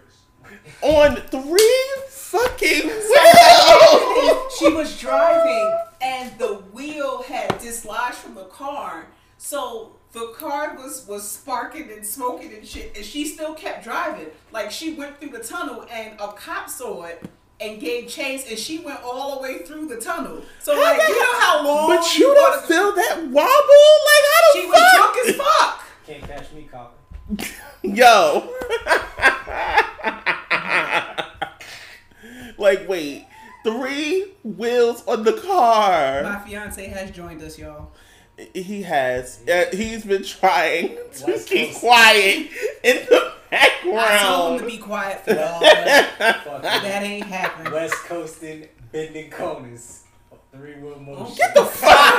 [0.83, 4.57] on three fucking wheels.
[4.59, 7.59] she was driving and the wheel had
[10.13, 14.27] this car was was sparking and smoking and shit, and she still kept driving.
[14.51, 17.25] Like she went through the tunnel, and a cop saw it
[17.61, 20.43] and gave chase, and she went all the way through the tunnel.
[20.61, 21.89] So like, you know how long?
[21.89, 23.93] But you gotta don't go- feel that wobble?
[24.09, 25.85] Like how the She was drunk as fuck.
[26.07, 26.99] Can't catch me copping.
[27.97, 28.53] Yo.
[32.59, 33.27] like, wait.
[33.65, 36.25] Three wheels on the car.
[36.25, 37.93] My fiance has joined us, y'all.
[38.55, 39.41] He has.
[39.49, 41.81] Uh, he's been trying to West keep Coast.
[41.81, 42.49] quiet
[42.83, 43.99] in the background.
[44.01, 45.61] I told him to be quiet for y'all,
[46.19, 47.73] but Fuck that ain't happening.
[47.73, 50.05] West coasting, bending corners.
[50.53, 51.35] Three wheel motion.
[51.37, 52.19] Get the fuck.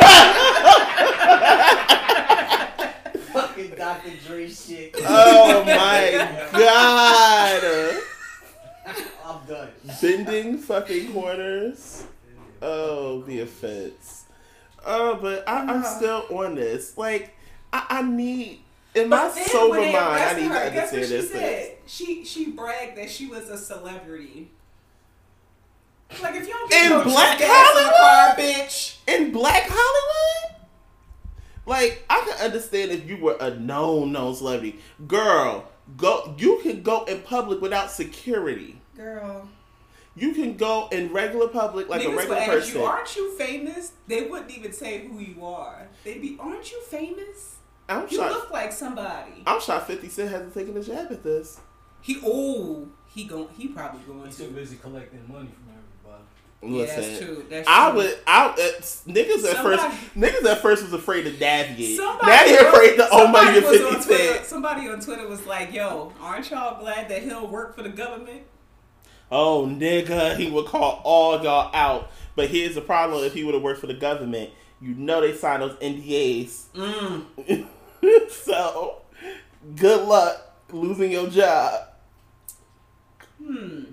[3.31, 4.11] fucking Dr.
[4.25, 4.95] Dre shit.
[4.99, 8.01] oh my god.
[9.25, 9.69] I'm done.
[10.01, 12.05] Bending fucking corners.
[12.61, 14.22] Oh, the offense.
[14.85, 15.95] Oh, but I, I'm Uh-huh.
[15.97, 16.97] still on this.
[16.97, 17.33] Like,
[17.71, 18.59] I, I need
[18.95, 21.31] in my sober mind, I need to her, what understand she this.
[21.31, 21.77] said?
[21.87, 24.51] She she bragged that she was a celebrity.
[26.21, 28.37] Like if you don't get In no Black in car, Hollywood?
[28.55, 28.97] bitch.
[29.07, 30.67] in Black Hollywood.
[31.65, 35.69] Like I can understand if you were a known known celebrity, girl.
[35.97, 38.79] Go, you can go in public without security.
[38.95, 39.49] Girl,
[40.15, 42.79] You can go in regular public like niggas a would regular ask person.
[42.81, 45.87] you, "Aren't you famous?" They wouldn't even say who you are.
[46.03, 47.55] They'd be, "Aren't you famous?
[47.89, 48.31] I'm You shocked.
[48.33, 49.87] look like somebody." I'm shocked.
[49.87, 51.59] Fifty Cent hasn't taken a jab at this.
[52.01, 54.25] He oh he going he probably going to.
[54.27, 56.23] He's too busy collecting money from everybody.
[56.61, 57.45] Listen, Yeah, that's true.
[57.49, 57.97] That's I true.
[57.97, 58.17] would.
[58.27, 58.55] I uh,
[59.11, 59.83] niggas at first.
[60.15, 61.97] Niggas at first was afraid to navigate.
[61.97, 64.45] Somebody now they're afraid to owe money to Fifty Twitter- Cent.
[64.45, 67.89] Somebody on Twitter was like, "Yo, aren't y'all glad that he don't work for the
[67.89, 68.43] government?"
[69.35, 72.11] Oh, nigga, he would call all y'all out.
[72.35, 75.33] But here's the problem: if he would have worked for the government, you know they
[75.35, 76.65] signed those NDAs.
[76.75, 77.67] Mm.
[78.29, 79.01] so,
[79.75, 81.87] good luck losing your job.
[83.43, 83.83] Hmm.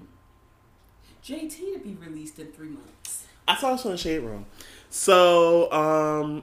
[1.24, 3.24] JT to be released in three months.
[3.48, 4.44] I saw this on the shade room.
[4.90, 6.42] So, um,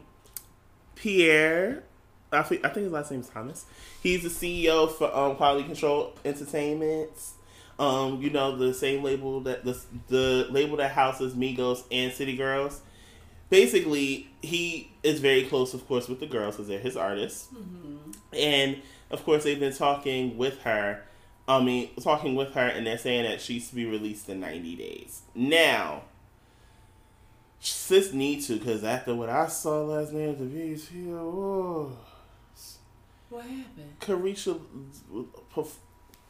[0.96, 1.84] Pierre,
[2.32, 3.66] I think, I think his last name is Thomas.
[4.02, 7.34] He's the CEO for um, Quality Control Entertainments.
[7.80, 12.36] Um, you know the same label that the the label that houses Migos and City
[12.36, 12.82] Girls.
[13.50, 17.48] Basically, he is very close, of course, with the girls because they're his artists,
[18.34, 21.04] and of course they've been talking with her.
[21.48, 24.76] I mean, talking with her, and they're saying that she's to be released in ninety
[24.76, 25.22] days.
[25.34, 26.02] Now,
[27.60, 31.96] sis need to because after what I saw last night at the BET Awards,
[33.30, 34.00] What happened?
[34.02, 34.60] Caresha,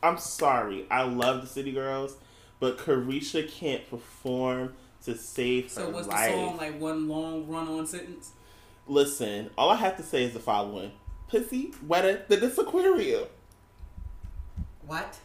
[0.03, 2.15] I'm sorry, I love the City Girls,
[2.59, 4.73] but Caresha can't perform
[5.05, 5.91] to save her life.
[5.91, 8.31] So was the song like one long run-on sentence?
[8.87, 10.91] Listen, all I have to say is the following:
[11.27, 13.25] "Pussy wetter than this aquarium."
[14.85, 15.19] What?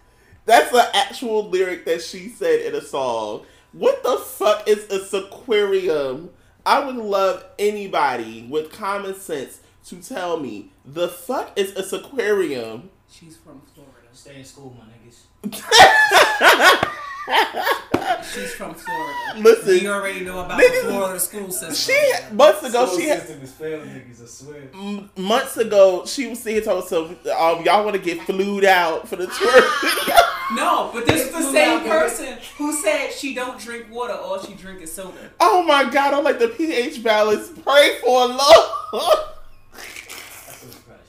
[0.45, 3.45] That's an actual lyric that she said in a song.
[3.73, 6.31] What the fuck is a aquarium?
[6.67, 12.91] I would love anybody with common sense to tell me the fuck is a aquarium.
[13.11, 13.72] She's from Florida.
[14.13, 15.19] Stay in school, my niggas.
[18.35, 19.15] She's from Florida.
[19.39, 21.75] Listen, we already know about niggas- the Florida school system.
[21.75, 24.63] She months ago School she had system is failing niggas, I swear.
[24.75, 29.09] m- months ago she was saying to herself, um, "Y'all want to get flued out
[29.09, 30.19] for the tour."
[30.55, 34.13] No, but this is the Flew same out, person who said she don't drink water,
[34.13, 35.17] all she drink is soda.
[35.41, 36.13] oh my god!
[36.13, 37.49] I'm like the pH balance.
[37.49, 38.39] Pray for Lord.
[38.93, 41.09] That's what's fresh.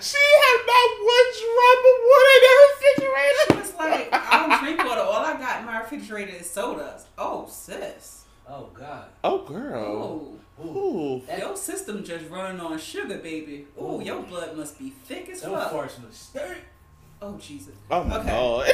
[0.00, 3.60] she had not one drop of water in her She refrigerator.
[3.60, 4.16] was like, I
[4.48, 5.02] don't drink water.
[5.02, 5.66] All I got in
[6.18, 7.06] my refrigerator is sodas.
[7.16, 8.24] Oh, sis.
[8.48, 9.04] Oh, God.
[9.22, 10.32] Oh girl.
[10.60, 11.22] Oh, Ooh.
[11.26, 13.66] That- your system just running on sugar, baby.
[13.78, 14.04] Oh, Ooh.
[14.04, 15.72] your blood must be thick as Them fuck.
[15.72, 16.58] farts must stink.
[17.20, 17.74] Oh, Jesus.
[17.90, 18.28] Oh my Okay.
[18.28, 18.72] god.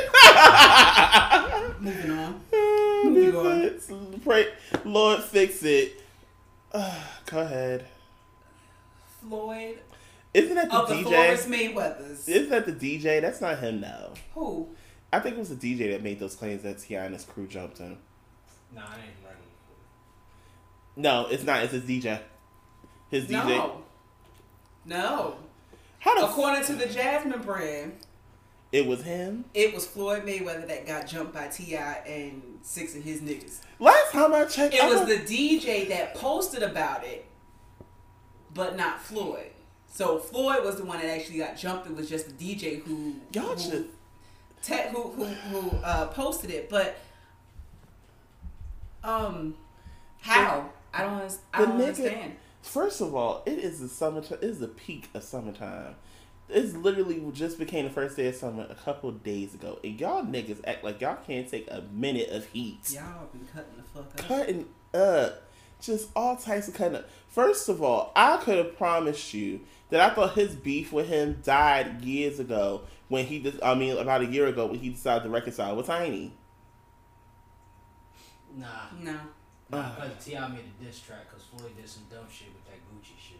[1.80, 2.40] Moving on.
[3.04, 3.58] Moving on.
[3.60, 3.90] this
[4.22, 4.48] Pray,
[4.84, 6.00] Lord, fix it.
[6.72, 7.86] Go ahead.
[9.26, 9.78] Floyd
[10.34, 11.04] Isn't that the of the DJ?
[11.04, 12.28] Forest Mayweathers.
[12.28, 13.22] Isn't that the DJ?
[13.22, 14.12] That's not him though.
[14.34, 14.68] Who?
[15.16, 17.98] I think it was the DJ that made those claims that T.I.'s crew jumped him.
[18.74, 19.40] Nah, I ain't regular.
[20.96, 21.62] No, it's not.
[21.64, 22.20] It's his DJ.
[23.10, 23.46] His DJ.
[23.48, 23.82] No.
[24.84, 25.36] No.
[26.00, 26.24] How the?
[26.24, 27.94] F- According to the Jasmine brand,
[28.72, 29.44] it was him.
[29.54, 31.92] it was Floyd Mayweather that got jumped by T.I.
[32.06, 33.60] and six of his niggas.
[33.78, 37.24] Last time I checked, It I was thought- the DJ that posted about it,
[38.52, 39.50] but not Floyd.
[39.88, 41.86] So Floyd was the one that actually got jumped.
[41.86, 43.88] It was just the DJ who y'all who, should.
[44.64, 46.68] Te- who who, who uh, posted it.
[46.70, 46.96] But
[49.02, 49.54] um,
[50.20, 50.70] how?
[50.92, 51.38] I don't.
[51.52, 52.36] I don't nigga- understand.
[52.62, 54.38] First of all, it is the summertime.
[54.40, 55.96] It is the peak of summertime.
[56.48, 59.98] It's literally just became the first day of summer a couple of days ago, and
[60.00, 62.80] y'all niggas act like y'all can't take a minute of heat.
[62.90, 64.16] Y'all been cutting the fuck up.
[64.28, 65.42] Cutting up,
[65.80, 67.08] just all types of cutting up.
[67.28, 71.40] First of all, I could have promised you that I thought his beef with him
[71.42, 72.82] died years ago
[73.14, 75.86] when he just, I mean, about a year ago when he decided to reconcile with
[75.86, 76.32] Tiny.
[78.56, 78.66] Nah.
[79.00, 79.16] No.
[79.70, 80.48] Nah, because T.I.
[80.48, 83.38] made a diss track because Floyd did some dumb shit with that Gucci shit.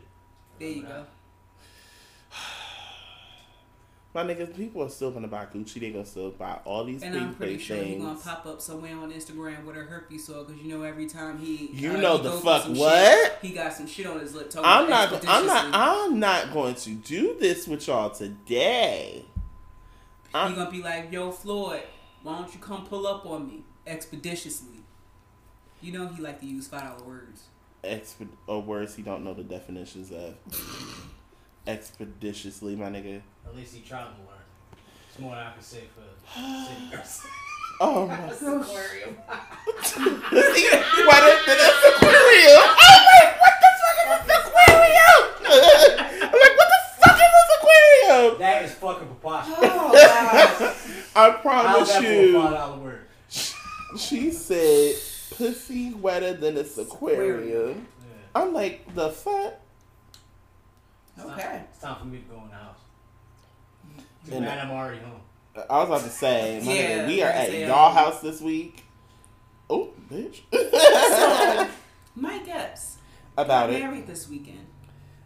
[0.59, 2.37] There you Remember go.
[4.15, 5.81] My niggas, people are still gonna buy Gucci.
[5.81, 8.05] They gonna still buy all these And big I'm pretty sure he's things.
[8.05, 11.37] gonna pop up somewhere on Instagram with a herpes sore because you know every time
[11.39, 13.25] he You uh, know he the go fuck some what?
[13.25, 14.51] shit, he got some shit on his lip.
[14.51, 15.13] talking I'm not.
[15.29, 15.69] I'm not.
[15.73, 19.25] I'm not going to do this with y'all today.
[20.35, 21.83] I'm- He gonna be like, "Yo, Floyd,
[22.23, 24.81] why don't you come pull up on me expeditiously?"
[25.81, 27.45] You know he like to use five dollar words.
[27.85, 30.35] Exped or words he don't know the definitions of.
[31.67, 33.23] Expeditiously, my nigga.
[33.47, 34.43] At least he trying to learn.
[35.11, 36.03] It's more than I can say for
[36.41, 37.27] Citi.
[37.81, 38.15] Oh my.
[38.15, 39.17] That's aquarium.
[39.83, 39.99] See,
[41.09, 42.63] why did that's aquarium?
[42.63, 45.23] I'm like, what the fuck is this aquarium?
[45.43, 47.51] I'm like, what the fuck is this
[48.33, 48.39] aquarium?
[48.39, 49.59] That is fucking preposterous.
[49.63, 50.77] Oh!
[51.17, 52.99] I promise that for a five you.
[53.99, 54.95] She said,
[55.37, 58.13] "Pussy wetter than this aquarium." Yeah.
[58.35, 59.55] I'm like, the fuck?
[61.17, 61.63] It's time- Okay.
[61.71, 62.77] It's time for me to go in the house.
[63.89, 64.29] Mm-hmm.
[64.31, 65.21] Too And- bad I'm already home.
[65.71, 68.41] I was about to say, my Yeah, nigga, we are at said, y'all house this
[68.41, 68.83] week.
[69.71, 70.41] Oh, bitch.
[70.53, 71.69] so,
[72.17, 72.97] Mike Epps
[73.37, 73.79] About got it.
[73.81, 74.67] married this weekend.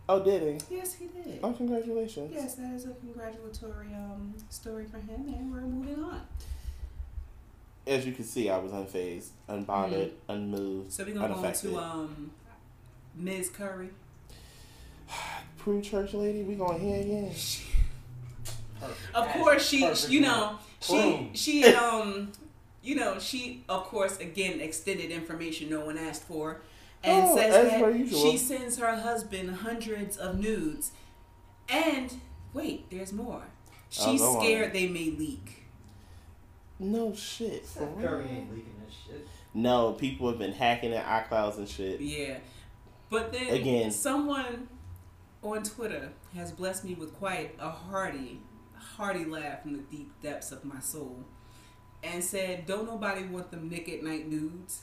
[0.08, 0.76] Oh, did he?
[0.76, 1.40] Yes, he did.
[1.42, 2.30] Oh, congratulations.
[2.34, 6.22] Yes, that is a congratulatory um, story for him, and we're moving on.
[7.86, 11.70] As you can see, I was unfazed, unbothered, unmoved, So we're gonna go unaffected.
[11.70, 12.30] into um,
[13.16, 13.50] Ms.
[13.50, 13.90] Curry.
[15.58, 17.30] Prue Church Lady, we going here again.
[18.80, 19.14] Perfect.
[19.14, 22.32] Of course, she, perfect, you know, she, she, um,
[22.82, 26.60] you know, she, of course, again, extended information no one asked for,
[27.04, 30.92] and Oh, says that she sends her husband hundreds of nudes,
[31.68, 32.14] and
[32.52, 33.42] wait, there's more.
[33.44, 35.64] Oh, She's Oh, go scared they may leak.
[36.78, 37.64] No shit.
[37.66, 38.18] For Steph real?
[38.20, 39.26] Ain't leaking that shit.
[39.54, 42.00] No, people have been hacking at iClouds and shit.
[42.00, 42.38] Yeah,
[43.10, 43.90] but then Again.
[43.90, 44.68] someone
[45.42, 48.40] on Twitter has blessed me with quite a hearty,
[48.76, 51.24] hearty laugh from the deep depths of my soul,
[52.02, 54.82] and said, "Don't nobody want them Nick at Night nudes."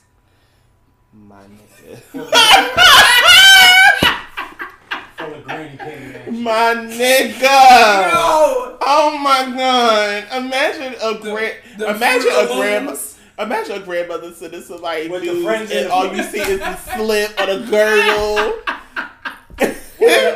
[1.16, 2.02] My nigga.
[5.18, 6.28] Full of granny panty ass.
[6.32, 8.12] My nigga.
[8.14, 10.26] No, Oh my god!
[10.44, 12.96] Imagine a grand, imagine a grandma,
[13.40, 17.32] imagine a grandmother sending somebody With news and in all you see is the slip
[17.40, 18.54] or the girdle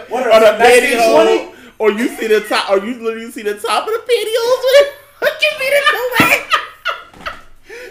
[0.10, 3.54] What or are the pantyhose, or you see the top, or you literally see the
[3.54, 4.84] top of the pantyhose.
[5.40, 5.82] Give me the
[6.20, 6.36] way.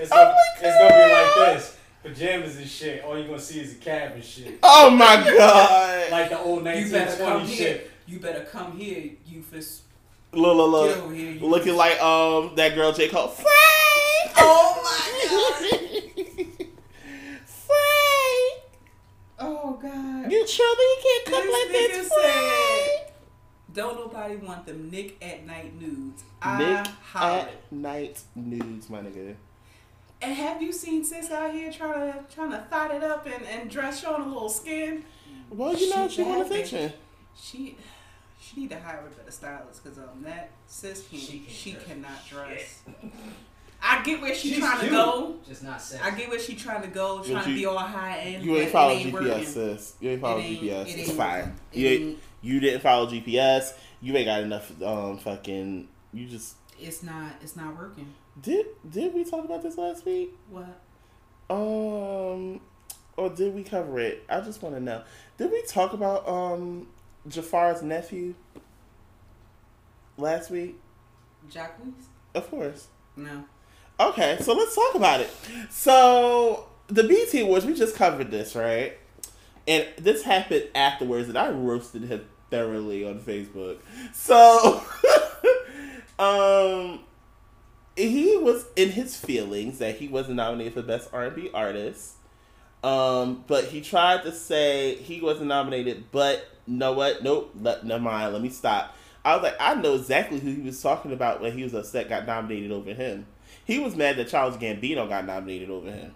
[0.00, 1.77] It's Oh my it's gonna be like this.
[2.02, 3.02] Pajamas and shit.
[3.04, 4.58] All you gonna see is a cab and shit.
[4.62, 6.10] Oh my god!
[6.10, 7.56] Like the old You better come 1920 here.
[7.56, 7.90] shit.
[8.06, 9.82] You better come here, you fist.
[10.32, 13.28] Look, look, look, here, you looking like um that girl J Cole.
[13.28, 13.48] Frank.
[14.36, 15.68] Oh my
[17.46, 18.62] Frank,
[19.38, 20.30] Oh god.
[20.32, 22.24] you sure that you can't cook like This this, Frank?
[22.24, 23.12] said,
[23.74, 26.22] "Don't nobody want them Nick at Night nudes."
[26.58, 27.48] Nick hollered.
[27.48, 29.34] at night nudes, my nigga.
[30.20, 33.44] And have you seen sis out here trying to trying to thought it up and,
[33.46, 35.04] and dress showing a little skin?
[35.50, 36.62] Well, you know She she want bad, baby.
[36.62, 36.92] attention.
[37.40, 37.76] She
[38.40, 41.84] she need to hire a better stylist because um that sis can She she, can't
[41.86, 42.82] cannot dress.
[43.80, 44.90] I get where she's, She's trying cute.
[44.90, 45.36] to go.
[45.46, 46.04] Just not sexy.
[46.04, 48.44] I get where she's trying to go, trying to you- be all high end.
[48.44, 49.28] You ain't follow it ain't working.
[49.28, 49.94] GPS, sis.
[50.00, 50.86] You ain't follow It ain't- GPS.
[50.88, 51.54] it It's fine.
[51.72, 53.72] It You ain't, ain't- you didn't follow GPS.
[54.00, 55.86] You ain't got enough um fucking.
[56.12, 58.12] You just It's not it's not working.
[58.40, 58.66] Did.
[58.88, 60.30] Did we talk about this last week?
[60.50, 60.80] What?
[61.50, 62.60] Um,
[63.16, 64.24] or did we cover it?
[64.28, 65.02] I just want to know.
[65.36, 66.88] Did we talk about um
[67.28, 68.34] Jafar's nephew
[70.16, 70.78] last week?
[71.50, 71.78] Jacques?
[72.34, 72.88] Of course.
[73.16, 73.44] No.
[74.00, 75.30] Okay, so let's talk about it.
[75.70, 78.96] So the BET Awards, we just covered this, right?
[79.66, 83.78] And this happened afterwards, and I roasted him thoroughly on Facebook.
[84.12, 84.82] So,
[86.18, 87.00] um,
[87.98, 92.14] he was in his feelings that he wasn't nominated for Best R&B Artist.
[92.84, 97.22] Um, but he tried to say he wasn't nominated, but know what?
[97.22, 98.32] Nope, let, never mind.
[98.32, 98.94] Let me stop.
[99.24, 102.08] I was like, I know exactly who he was talking about when he was upset
[102.08, 103.26] got nominated over him.
[103.64, 106.14] He was mad that Charles Gambino got nominated over him.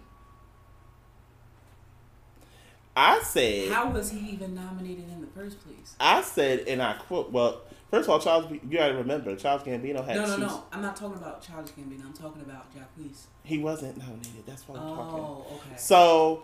[2.97, 3.73] I said.
[3.73, 5.95] How was he even nominated in the first place?
[5.99, 7.33] I said, and I quote.
[7.33, 7.63] Well,
[7.93, 10.17] first of all, Charles, you gotta remember, Charles Gambino had.
[10.17, 10.65] No, no, two- no.
[10.73, 12.05] I'm not talking about Charles Gambino.
[12.07, 13.27] I'm talking about Jacquees.
[13.45, 14.45] He wasn't nominated.
[14.47, 15.21] That's what I'm talking.
[15.21, 15.77] Oh, okay.
[15.77, 16.43] So,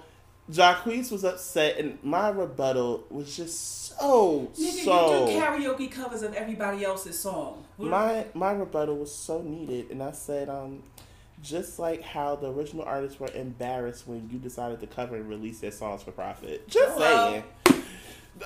[0.51, 5.27] Jacquees was upset, and my rebuttal was just so Nigga, so.
[5.27, 7.65] you do karaoke covers of everybody else's song.
[7.77, 10.83] What- my my rebuttal was so needed, and I said, um,
[11.43, 15.61] just like how the original artists were embarrassed when you decided to cover and release
[15.61, 16.67] their songs for profit.
[16.69, 17.43] Just Hello.
[17.67, 17.78] saying.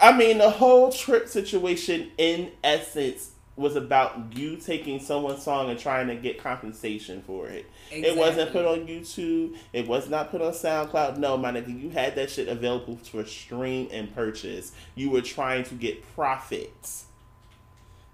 [0.00, 5.78] I mean, the whole trip situation, in essence, was about you taking someone's song and
[5.78, 7.66] trying to get compensation for it.
[7.90, 9.56] It wasn't put on YouTube.
[9.72, 11.18] It was not put on SoundCloud.
[11.18, 14.72] No, my nigga, you had that shit available for stream and purchase.
[14.94, 17.04] You were trying to get profits.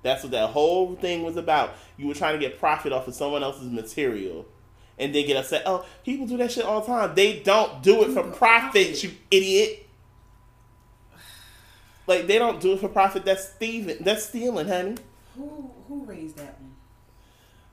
[0.03, 1.75] That's what that whole thing was about.
[1.97, 4.47] You were trying to get profit off of someone else's material.
[4.99, 5.63] And they get upset.
[5.65, 7.15] Oh, people do that shit all the time.
[7.15, 9.88] They don't do it for profit, you idiot.
[12.09, 13.25] Like they don't do it for profit.
[13.27, 13.99] That's thieving.
[14.01, 14.97] That's stealing, honey.
[15.37, 16.73] Who who raised that one?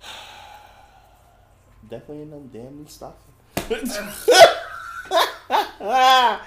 [1.89, 3.15] Definitely in them damn new stuff.
[5.79, 6.41] oh,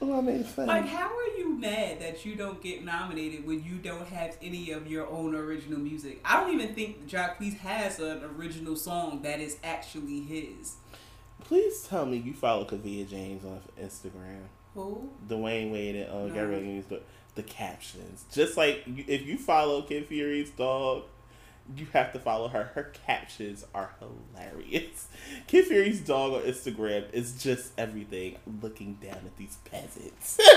[0.00, 0.66] I made fun.
[0.66, 4.70] Like, how are you mad that you don't get nominated when you don't have any
[4.70, 6.20] of your own original music?
[6.24, 10.76] I don't even think Jacquees has an original song that is actually his.
[11.40, 14.44] Please tell me you follow Kaavia James on Instagram.
[14.74, 15.10] Who?
[15.28, 16.34] Dwyane Wade and uh, No.
[16.34, 17.02] Gabrielle Union, the,
[17.34, 18.24] the captions.
[18.32, 21.04] Just like if you follow Kid Fury's dog,
[21.76, 22.64] you have to follow her.
[22.74, 25.08] Her captions are hilarious.
[25.46, 28.36] Kid Fury's dog on Instagram is just everything.
[28.60, 30.38] Looking down at these peasants.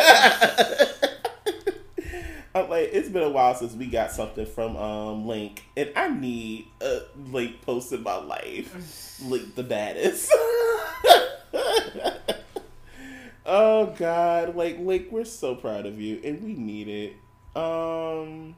[2.56, 6.10] I'm like, it's been a while since we got something from um Link, and I
[6.10, 9.20] need a Link post in my life.
[9.24, 10.32] Link the baddest.
[13.46, 17.14] oh God, like Link, we're so proud of you, and we need it.
[17.60, 18.56] Um,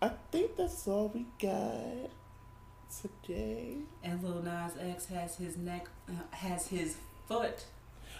[0.00, 2.10] I think that's all we got
[3.00, 3.76] today.
[4.02, 6.96] And Lil Nas X has his neck, uh, has his
[7.26, 7.64] foot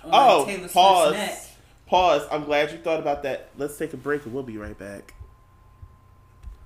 [0.04, 1.12] on Oh, Taylor Swift's pause.
[1.12, 1.38] neck.
[1.86, 2.22] Pause.
[2.30, 3.50] I'm glad you thought about that.
[3.58, 5.14] Let's take a break, and we'll be right back.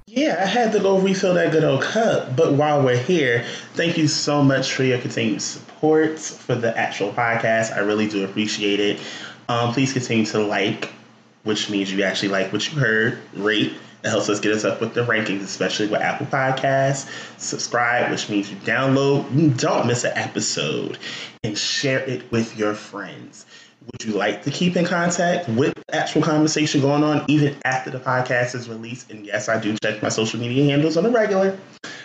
[0.09, 2.37] Yeah, I had to go refill that good old cup.
[2.37, 3.45] But while we're here,
[3.75, 7.75] thank you so much for your continued support for the actual podcast.
[7.75, 9.01] I really do appreciate it.
[9.49, 10.93] Um, please continue to like,
[11.43, 13.73] which means you actually like what you heard, rate.
[14.05, 17.11] It helps us get us up with the rankings, especially with Apple Podcasts.
[17.41, 20.99] Subscribe, which means you download, you don't miss an episode,
[21.43, 23.45] and share it with your friends.
[23.93, 28.01] Would you like to keep in contact with actual conversation going on even after the
[28.01, 29.13] podcast is released?
[29.13, 31.57] And yes, I do check my social media handles on a regular.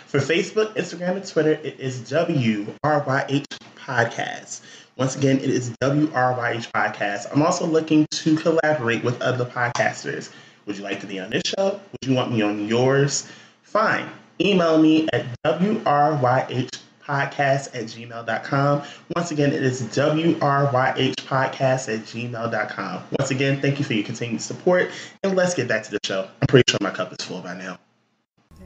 [0.06, 4.60] For Facebook, Instagram, and Twitter, it is WRYH Podcast.
[4.96, 7.32] Once again, it is WRYH Podcast.
[7.32, 10.30] I'm also looking to collaborate with other podcasters.
[10.66, 11.80] Would you like to be on this show?
[11.90, 13.26] Would you want me on yours?
[13.62, 14.08] Fine.
[14.40, 18.82] Email me at WRYH podcast at gmail.com.
[19.14, 23.04] Once again, it is WRYH podcast at gmail.com.
[23.18, 24.90] Once again, thank you for your continued support.
[25.22, 26.28] And let's get back to the show.
[26.40, 27.78] I'm pretty sure my cup is full by now.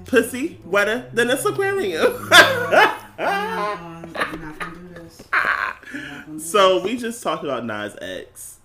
[0.05, 2.30] Pussy wetter than this aquarium.
[3.18, 5.22] Um, not gonna do this.
[5.32, 8.59] We're not gonna do So we just talked about Nas X,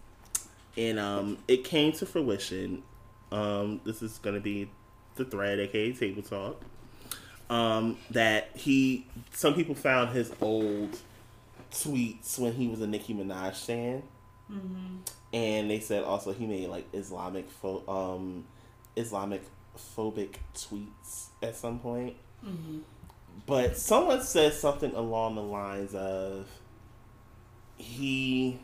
[0.76, 2.84] and um, it came to fruition.
[3.32, 4.70] Um, this is gonna be
[5.16, 6.62] the thread, aka table talk.
[7.52, 10.98] Um, that he, some people found his old
[11.72, 14.04] tweets when he was a Nicki Minaj fan,
[15.34, 18.46] and they said also he made like Islamic pho- um,
[18.96, 19.44] Islamic
[19.78, 22.16] phobic tweets at some point.
[23.46, 26.48] But someone said something along the lines of
[27.78, 28.60] he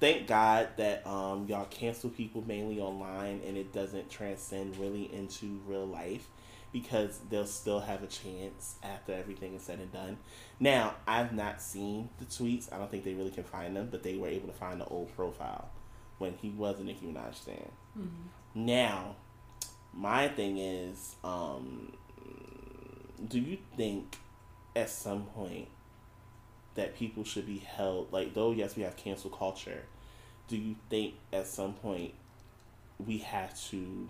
[0.00, 5.60] thank God that um y'all cancel people mainly online and it doesn't transcend really into
[5.66, 6.26] real life
[6.72, 10.18] because they'll still have a chance after everything is said and done.
[10.60, 12.72] Now, I've not seen the tweets.
[12.72, 14.86] I don't think they really can find them, but they were able to find the
[14.86, 15.70] old profile
[16.18, 17.70] when he was a Nicki Minaj fan.
[18.54, 19.16] Now,
[19.92, 21.92] my thing is, um,
[23.26, 24.18] do you think
[24.76, 25.68] at some point
[26.74, 29.82] that people should be held like though yes we have cancel culture
[30.46, 32.14] do you think at some point
[33.04, 34.08] we have to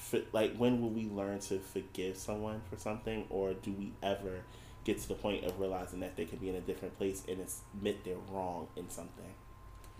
[0.00, 4.44] fi- like when will we learn to forgive someone for something or do we ever
[4.84, 7.38] get to the point of realizing that they could be in a different place and
[7.74, 9.34] admit they're wrong in something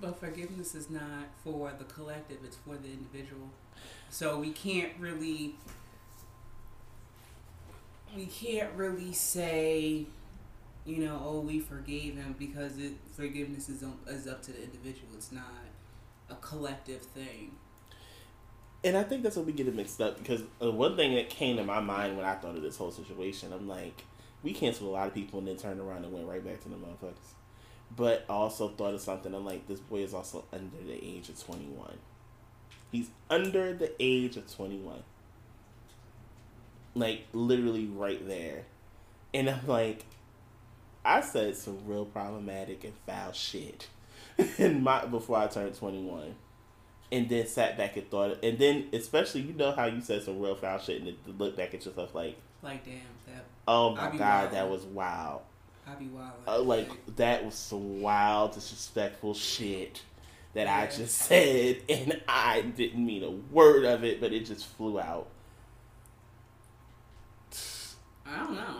[0.01, 3.51] But forgiveness is not for the collective, it's for the individual.
[4.11, 5.57] So we can't really
[8.17, 10.07] we can't really say
[10.87, 15.09] you know, oh, we forgave him because it forgiveness is is up to the individual.
[15.15, 15.45] It's not
[16.31, 17.53] a collective thing.
[18.83, 21.29] And I think that's what we get it mixed up because uh, one thing that
[21.29, 24.05] came to my mind when I thought of this whole situation, I'm like,
[24.43, 26.69] we canceled a lot of people and then turned around and went right back to
[26.71, 27.35] the motherfuckers.
[27.95, 29.35] But I also thought of something.
[29.35, 31.99] I'm like, this boy is also under the age of 21.
[32.91, 35.03] He's under the age of 21.
[36.95, 38.65] Like, literally right there.
[39.35, 40.07] And I'm like,
[41.05, 43.89] I said some real problematic and foul shit
[44.59, 46.35] in my before I turned 21
[47.13, 50.41] and then sat back and thought, and then especially you know how you said some
[50.41, 52.95] real foul shit, and then look back at yourself like, Like, damn,
[53.27, 55.43] that oh my god, that was wild.
[55.87, 56.33] I be wild.
[56.47, 60.03] Uh, like that was some wild, disrespectful shit
[60.55, 64.67] that I just said, and I didn't mean a word of it, but it just
[64.67, 65.29] flew out.
[68.27, 68.77] I don't know.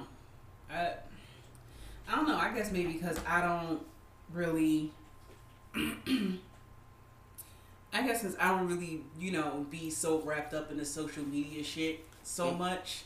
[0.71, 0.93] I
[2.09, 2.37] I don't know.
[2.37, 3.81] I guess maybe because I don't
[4.33, 4.93] really.
[7.93, 11.25] I guess because I don't really, you know, be so wrapped up in the social
[11.25, 12.59] media shit so Mm.
[12.59, 13.03] much.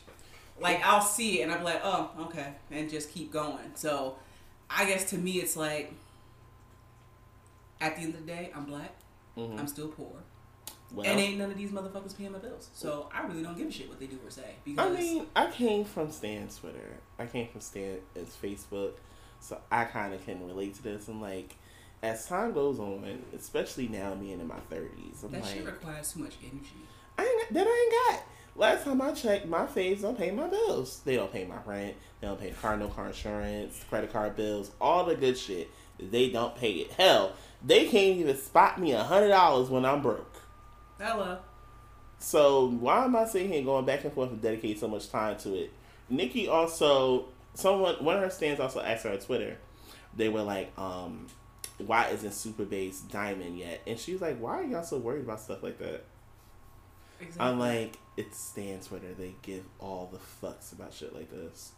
[0.59, 3.71] Like I'll see it and I'm like, oh, okay, and just keep going.
[3.75, 4.15] So,
[4.69, 5.93] I guess to me it's like,
[7.81, 8.91] at the end of the day, I'm black.
[9.37, 9.59] Mhm.
[9.59, 10.23] I'm still poor,
[10.93, 12.69] Well, and ain't none of these motherfuckers paying my bills.
[12.73, 15.27] So I really don't give a shit what they do or say because I mean,
[15.35, 16.97] I came from Stan's Twitter.
[17.19, 18.01] I came from Stan's
[18.41, 18.93] Facebook,
[19.41, 21.09] so I kind of can relate to this.
[21.09, 21.55] And like,
[22.03, 23.03] as time goes on,
[23.35, 26.75] especially now being in my thirties, I'm that like, shit requires too much energy.
[27.17, 28.27] I ain't that I ain't got.
[28.57, 31.01] Last time I checked, my faves don't pay my bills.
[31.03, 31.95] They don't pay my rent.
[32.21, 35.69] They don't pay the car, no car insurance, credit card bills, all the good shit.
[35.99, 36.91] They don't pay it.
[36.91, 37.33] Hell,
[37.65, 40.41] they can't even spot me a hundred dollars when I'm broke.
[40.99, 41.39] Hello.
[42.19, 45.37] So why am I sitting here going back and forth and dedicate so much time
[45.39, 45.71] to it?
[46.09, 49.57] Nicki also, someone, one of her stands also asked her on Twitter.
[50.15, 51.27] They were like, um,
[51.77, 55.23] "Why isn't Super Bass Diamond yet?" And she was like, "Why are y'all so worried
[55.23, 56.03] about stuff like that?"
[57.19, 57.45] Exactly.
[57.45, 59.13] I'm like, it's Stan Twitter.
[59.17, 60.17] They give all the
[60.47, 61.71] fucks about shit like this.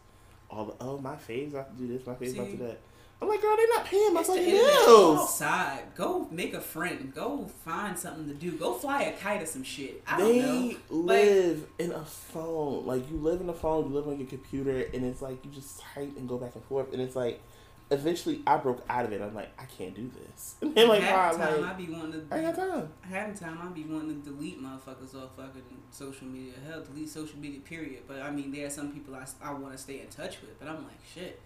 [0.50, 2.80] All the oh my faves have to do this, my faves have to do that.
[3.20, 4.74] I'm like, girl, they're not paying my fucking internet.
[4.76, 5.20] Go bills.
[5.22, 5.84] outside.
[5.96, 7.12] Go make a friend.
[7.16, 8.52] Go find something to do.
[8.52, 10.04] Go fly a kite or some shit.
[10.06, 10.68] I don't know.
[10.68, 12.86] They live in a phone.
[12.86, 15.50] Like you live in a phone, you live on your computer, and it's like you
[15.50, 16.94] just type and go back and forth.
[16.94, 17.42] And it's like,
[17.90, 19.22] eventually, I broke out of it.
[19.22, 20.56] I'm like, I can't do this.
[20.62, 22.36] And then like, half time Like, I be wanting to.
[22.36, 22.90] I got time.
[23.02, 26.54] half time I be wanting to delete motherfuckers off fucking social media.
[26.68, 27.60] Hell, delete social media.
[27.62, 28.04] Period.
[28.08, 30.60] But I mean, there are some people I, I want to stay in touch with.
[30.60, 31.40] But I'm like, shit.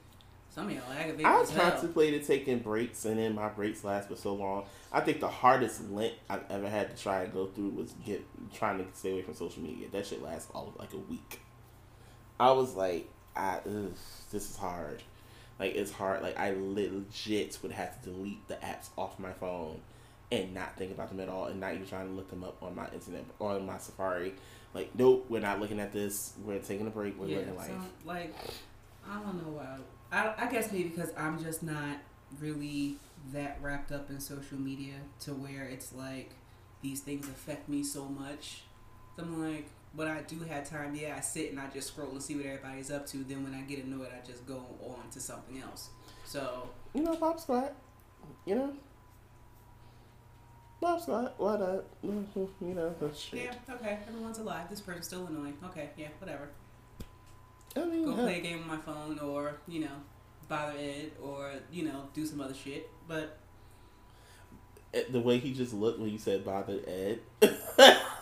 [0.50, 4.34] Some of y'all aggravating I contemplated taking breaks, and then my breaks last for so
[4.34, 4.66] long.
[4.92, 8.26] I think the hardest lent I've ever had to try and go through was get
[8.54, 9.88] trying to stay away from social media.
[9.90, 11.40] That shit lasts all of like a week.
[12.38, 13.94] I was like, I ugh,
[14.32, 15.02] this is hard.
[15.62, 16.24] Like it's hard.
[16.24, 19.80] Like I legit would have to delete the apps off my phone
[20.32, 22.64] and not think about them at all, and not even trying to look them up
[22.64, 24.34] on my internet or on my Safari.
[24.74, 26.34] Like, nope, we're not looking at this.
[26.44, 27.20] We're taking a break.
[27.20, 27.68] We're yeah, living life.
[27.68, 28.34] so, like,
[29.08, 29.78] I don't know why.
[30.12, 31.98] I, I guess maybe because I'm just not
[32.40, 32.98] really
[33.32, 36.32] that wrapped up in social media to where it's like
[36.82, 38.64] these things affect me so much.
[39.20, 42.22] I'm like, when I do have time, yeah, I sit and I just scroll and
[42.22, 43.18] see what everybody's up to.
[43.18, 45.90] Then when I get annoyed, I just go on to something else.
[46.26, 47.74] So you know, Pop Squat.
[48.46, 48.74] You know,
[50.80, 51.34] Pop Squat.
[51.38, 51.86] What up?
[52.04, 52.26] You
[52.62, 54.70] know, that's yeah, okay, everyone's alive.
[54.70, 55.58] This person's still annoying.
[55.66, 56.50] Okay, yeah, whatever.
[57.76, 59.96] I mean, Go hell, play a game on my phone, or you know,
[60.48, 62.90] bother Ed, or you know, do some other shit.
[63.08, 63.38] But
[64.94, 67.20] eh, the way he just looked when you said bothered Ed.
[67.42, 67.58] do it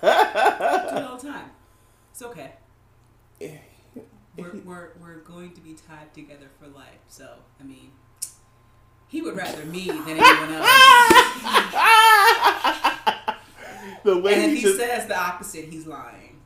[0.01, 1.51] all the time.
[2.19, 2.51] It's okay.
[3.39, 3.55] Eh.
[4.35, 6.99] We're, we're, we're going to be tied together for life.
[7.07, 7.29] So,
[7.61, 7.91] I mean,
[9.07, 10.67] he would rather me than anyone else.
[14.03, 14.77] the way And if he he just.
[14.79, 16.41] says the opposite, he's lying.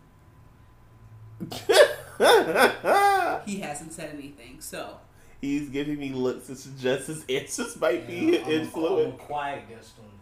[3.47, 4.57] He hasn't said anything.
[4.59, 4.97] So,
[5.41, 9.11] He's giving me looks to suggest his answers might be Yeah, I'm a- I'm a
[9.13, 10.11] quiet guest on the show.
[10.11, 10.12] Wow.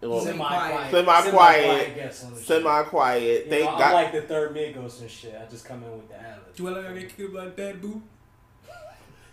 [0.00, 0.90] Well, Semi-quiet.
[0.90, 1.94] Semi-quiet.
[1.94, 2.36] guest on.
[2.36, 3.44] Semi-quiet.
[3.46, 5.34] You Thank know, I'm like the third Migos and shit.
[5.40, 6.38] I just come in with the ad.
[6.54, 8.02] do I look like I get kicked like bad boo?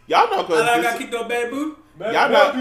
[0.07, 0.61] Y'all not gonna.
[0.61, 1.77] like I dis- kicked on bad boo?
[1.99, 2.55] y'all not.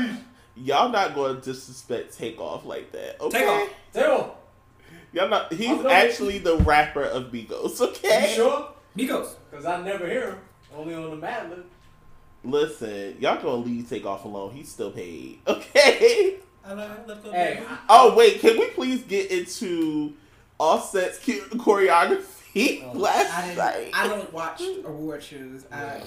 [0.55, 3.21] Y'all not going to disrespect Takeoff like that.
[3.21, 3.39] Okay.
[3.39, 3.69] Takeoff.
[3.93, 4.39] Tell
[5.13, 5.53] Y'all not.
[5.53, 7.81] He's actually the rapper of Migos.
[7.81, 8.33] You Okay.
[8.37, 8.69] sure?
[8.97, 9.35] Migos.
[9.51, 10.39] Because I never hear him.
[10.75, 11.53] Only on the Mad
[12.45, 14.53] Listen, y'all gonna leave Takeoff alone.
[14.53, 15.39] He's still paid.
[15.47, 16.37] Okay.
[16.65, 17.75] I look like left on Hey, bad boo.
[17.75, 20.15] I- Oh wait, can we please get into
[20.59, 23.75] Offset's cho- choreography Oh, last I, night?
[23.85, 25.65] didn't, I don't watch award shows.
[25.73, 26.01] I,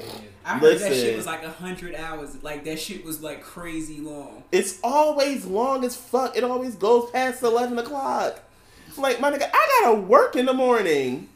[0.45, 2.41] I heard that shit was like a hundred hours.
[2.43, 4.43] Like that shit was like crazy long.
[4.51, 6.37] It's always long as fuck.
[6.37, 8.41] It always goes past eleven o'clock.
[8.97, 11.29] Like my nigga, I gotta work in the morning.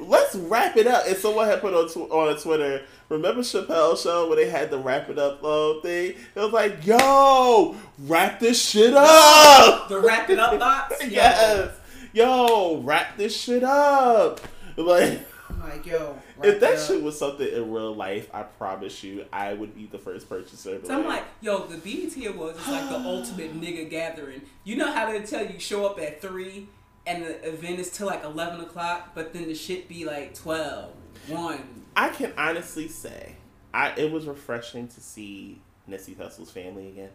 [0.00, 1.06] Let's wrap it up.
[1.06, 2.82] And someone had put on tw- on Twitter.
[3.08, 6.14] Remember Chappelle show where they had the wrap it up uh, thing?
[6.34, 9.88] It was like, yo, wrap this shit up.
[9.88, 10.96] The wrap it up box.
[11.08, 11.74] Yes,
[12.12, 14.40] yo, wrap this shit up.
[14.76, 16.18] Like, I'm like, yo.
[16.42, 16.78] if that up.
[16.78, 20.78] shit was something in real life, I promise you, I would be the first purchaser.
[20.84, 24.42] So I'm like, yo, the BET Awards is like the ultimate nigga gathering.
[24.64, 26.68] You know how they tell you show up at three
[27.08, 30.92] and the event is till like eleven o'clock, but then the shit be like 12,
[31.28, 31.84] 1.
[31.96, 33.36] I can honestly say,
[33.74, 37.10] I it was refreshing to see Nipsey Hussle's family again.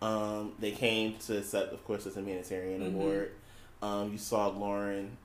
[0.00, 2.88] Um, they came to accept, of course, this humanitarian Mhm.
[2.88, 3.32] award.
[3.80, 5.16] Um, you saw Lauren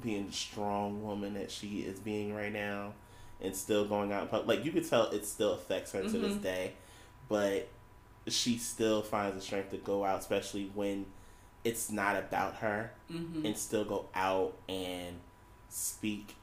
[0.00, 2.94] being the strong woman that she is being right now,
[3.40, 4.32] and still going out.
[4.32, 6.42] in Like you could tell, it still affects her to this Mhm.
[6.42, 6.72] day,
[7.28, 7.68] but
[8.28, 11.06] she still finds the strength to go out, especially when
[11.64, 13.44] it's not about her Mm-hmm.
[13.44, 15.16] and still go out and
[15.68, 16.34] speak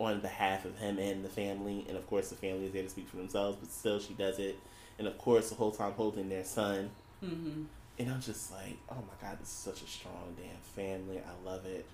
[0.00, 1.84] on behalf of him and the family.
[1.88, 4.38] And of course, the family is there to speak for themselves, but still, she does
[4.38, 4.58] it.
[4.98, 6.90] And of course, the whole time holding their son.
[7.22, 7.64] Mm-hmm.
[7.98, 11.18] And I'm just like, oh my God, this is such a strong damn family.
[11.20, 11.86] I love it.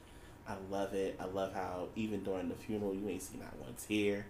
[0.48, 1.18] I love it.
[1.20, 4.26] I love how even during the funeral, you ain't seen not one tear.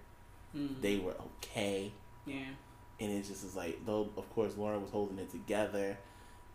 [0.57, 1.93] mm They were okay.
[2.27, 2.37] Yeah.
[2.99, 5.97] And it just is like, though, of course, Lauren was holding it together.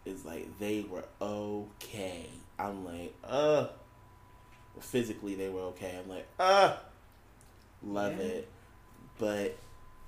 [0.06, 2.28] It's like they were okay.
[2.60, 3.68] I'm like, uh.
[4.80, 5.98] Physically, they were okay.
[6.02, 6.76] I'm like, uh.
[7.84, 8.26] Love Yeah.
[8.26, 8.48] it.
[9.18, 9.58] But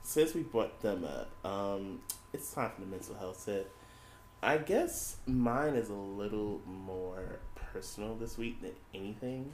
[0.03, 2.01] since we brought them up, um,
[2.33, 3.71] it's time for the mental health tip.
[4.43, 9.51] I guess mine is a little more personal this week than anything.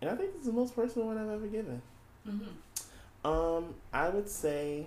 [0.00, 1.82] And I think it's the most personal one I've ever given.
[2.28, 3.26] Mm-hmm.
[3.28, 4.86] Um, I would say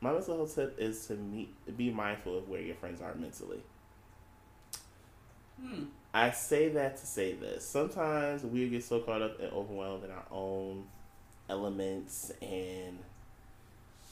[0.00, 3.60] my mental health tip is to meet, be mindful of where your friends are mentally.
[5.60, 5.84] Hmm.
[6.12, 7.64] I say that to say this.
[7.64, 10.84] Sometimes we get so caught up and overwhelmed in our own
[11.48, 12.98] elements and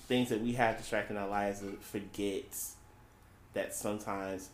[0.06, 2.56] things that we have distracting our lives and forget
[3.54, 4.50] that sometimes,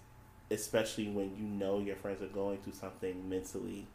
[0.51, 3.87] especially when you know your friends are going through something mentally,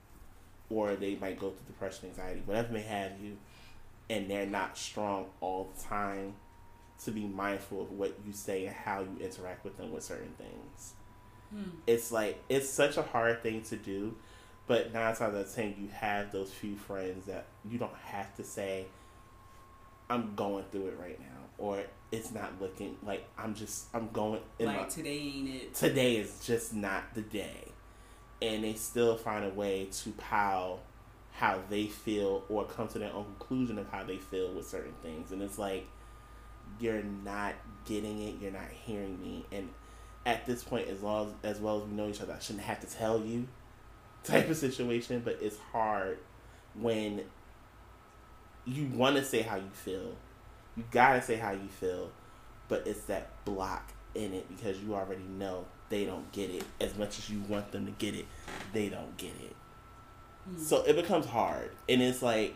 [0.70, 3.38] or they might go through depression, anxiety, whatever may have you,
[4.10, 6.34] and they're not strong all the time,
[7.06, 10.34] to be mindful of what you say and how you interact with them with certain
[10.38, 10.94] things
[11.52, 11.64] Hmm.
[11.88, 14.14] it's like it's such a hard thing to do
[14.68, 18.36] but nine times out of ten you have those few friends that you don't have
[18.36, 18.86] to say
[20.10, 21.26] i'm going through it right now
[21.58, 21.82] or
[22.12, 25.74] it's not looking like i'm just i'm going in my, Like today ain't it.
[25.74, 27.70] today is just not the day
[28.44, 30.80] and they still find a way to how
[31.34, 34.94] how they feel or come to their own conclusion of how they feel with certain
[35.02, 35.88] things and it's like
[36.80, 37.54] you're not
[37.86, 39.70] getting it you're not hearing me and
[40.26, 42.64] at this point as long as, as well as we know each other i shouldn't
[42.64, 43.48] have to tell you
[44.24, 46.18] type of situation but it's hard
[46.76, 47.22] when
[48.66, 50.16] you want to say how you feel
[50.76, 52.12] you gotta say how you feel
[52.68, 56.96] but it's that block in it because you already know they don't get it as
[56.98, 58.26] much as you want them to get it
[58.74, 59.56] they don't get it
[60.48, 60.62] Hmm.
[60.62, 62.56] so it becomes hard and it's like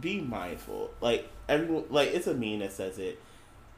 [0.00, 3.20] be mindful like everyone like it's a meme that says it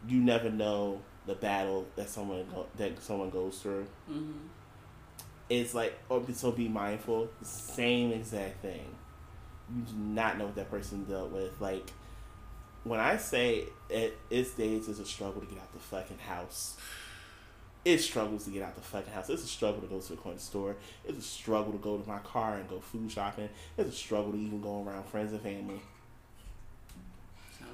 [0.06, 4.32] you never know the battle that someone go, that someone goes through Mm-hmm.
[5.50, 8.84] it's like or so be mindful same exact thing
[9.74, 11.90] you do not know what that person dealt with like
[12.84, 16.76] when i say it it's days is a struggle to get out the fucking house
[17.84, 19.30] it struggles to get out the fucking house.
[19.30, 20.76] It's a struggle to go to the corner store.
[21.06, 23.48] It's a struggle to go to my car and go food shopping.
[23.78, 25.80] It's a struggle to even go around friends and family.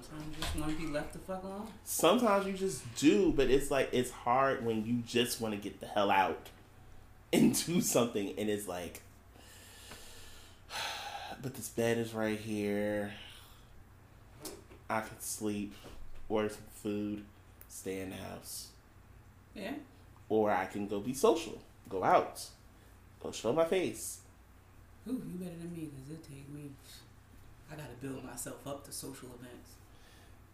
[0.02, 1.66] Sometimes you just want to be left the fuck alone.
[1.84, 5.80] Sometimes you just do, but it's like it's hard when you just want to get
[5.80, 6.48] the hell out
[7.32, 9.02] and do something, and it's like,
[11.42, 13.12] but this bed is right here.
[14.88, 15.74] I could sleep,
[16.28, 17.24] order some food,
[17.68, 18.68] stay in the house,
[19.54, 19.72] Yeah.
[20.28, 22.44] or I can go be social, go out,
[23.22, 24.18] go show my face.
[25.08, 26.70] Ooh, you better than me because it take me.
[27.72, 29.70] I gotta build myself up to social events.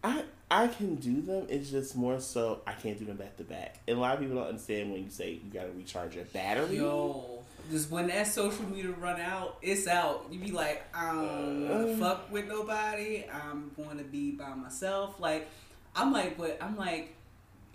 [0.02, 1.46] I I can do them.
[1.48, 3.78] It's just more so I can't do them back to back.
[3.86, 6.78] And a lot of people don't understand when you say you gotta recharge your battery.
[6.78, 7.38] Yo,
[7.70, 10.26] just when that social media run out, it's out.
[10.30, 11.96] You be like, I don't wanna Uh.
[11.98, 13.24] fuck with nobody.
[13.32, 15.20] I'm gonna be by myself.
[15.20, 15.48] Like,
[15.94, 17.14] I'm like, but I'm like,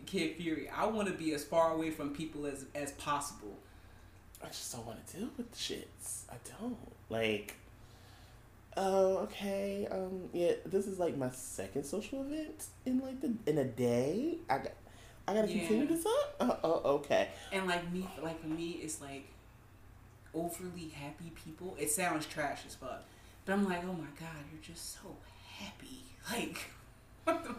[0.06, 0.70] Kid Fury.
[0.70, 3.58] I want to be as far away from people as as possible.
[4.44, 6.24] I just don't want to deal with the shits.
[6.30, 6.78] I don't
[7.10, 7.56] like.
[8.78, 9.88] Oh, okay.
[9.92, 14.38] Um, yeah, this is like my second social event in like the in a day.
[14.50, 14.72] I got,
[15.28, 15.60] I gotta Yeah.
[15.60, 16.36] continue this up.
[16.40, 17.30] Oh, oh, okay.
[17.52, 19.26] And like me, like for me, it's like
[20.34, 21.76] overly happy people.
[21.80, 23.04] It sounds trash as fuck,
[23.46, 25.16] but I'm like, oh my god, you're just so
[25.58, 26.02] happy.
[26.32, 26.58] Like,
[27.24, 27.56] what the?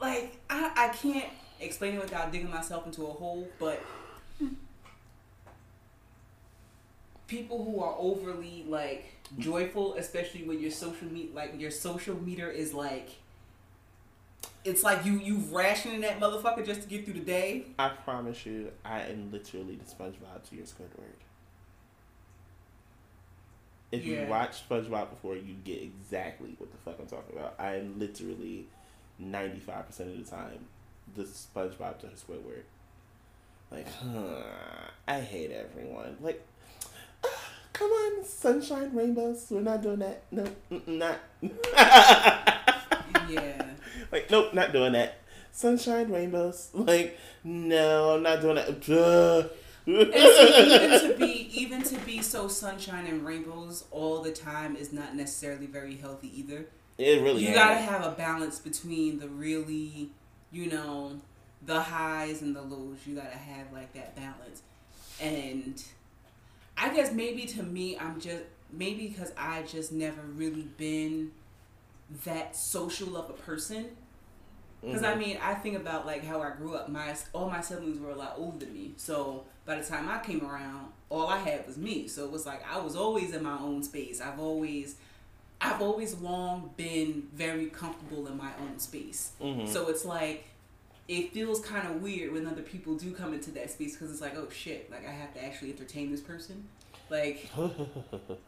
[0.00, 3.80] Like I I can't explain it without digging myself into a hole, but.
[7.26, 9.04] People who are overly like
[9.38, 13.10] joyful, especially when your social meet like your social meter is like,
[14.64, 17.66] it's like you you rationing that motherfucker just to get through the day.
[17.78, 21.18] I promise you, I am literally the SpongeBob to your Squidward.
[23.90, 24.22] If Yeah.
[24.22, 27.54] you watch SpongeBob before, you get exactly what the fuck I'm talking about.
[27.58, 28.66] I am literally
[29.18, 30.66] ninety five percent of the time
[31.14, 32.62] the SpongeBob to Squidward.
[33.70, 34.42] Like, huh,
[35.08, 36.16] I hate everyone.
[36.20, 36.44] Like,
[37.72, 39.46] come on, sunshine, rainbows.
[39.50, 40.22] We're not doing that.
[40.30, 40.46] No,
[40.86, 41.18] not.
[43.28, 43.66] Yeah.
[44.10, 45.18] Like, nope, not doing that.
[45.52, 46.70] Sunshine, rainbows.
[46.72, 48.80] Like, no, I'm not doing that.
[48.86, 49.48] Duh.
[49.86, 54.76] And see, even to be even to be so sunshine and rainbows all the time
[54.76, 56.66] is not necessarily very healthy either.
[56.98, 57.56] it really you ain't.
[57.56, 60.10] gotta have a balance between the really,
[60.52, 61.20] you know,
[61.64, 62.98] the highs and the lows.
[63.06, 64.62] You gotta have like that balance.
[65.20, 65.82] And
[66.78, 71.32] I guess maybe to me, I'm just maybe because I just never really been
[72.24, 73.86] that social of a person.
[74.80, 75.18] Because I Mhm.
[75.18, 76.88] mean, I think about like how I grew up.
[76.88, 80.20] My all my siblings were a lot older than me, so by the time I
[80.20, 82.06] came around, all I had was me.
[82.06, 84.20] So it was like I was always in my own space.
[84.20, 84.94] I've always,
[85.60, 89.32] I've always long been very comfortable in my own space.
[89.40, 89.66] Mhm.
[89.66, 90.44] So it's like
[91.08, 94.20] it feels kind of weird when other people do come into that space because it's
[94.20, 96.68] like, oh shit, like I have to actually entertain this person.
[97.10, 97.50] Like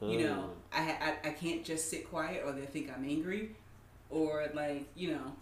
[0.03, 3.57] you know, I, I I can't just sit quiet or they think I'm angry,
[4.11, 5.33] or like you know,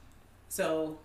[0.49, 0.99] so.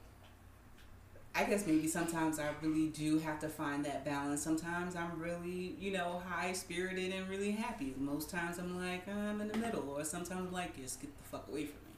[1.35, 4.43] I guess maybe sometimes I really do have to find that balance.
[4.43, 7.95] Sometimes I'm really, you know, high spirited and really happy.
[7.97, 11.23] Most times I'm like I'm in the middle, or sometimes I'm like just get the
[11.23, 11.92] fuck away from me.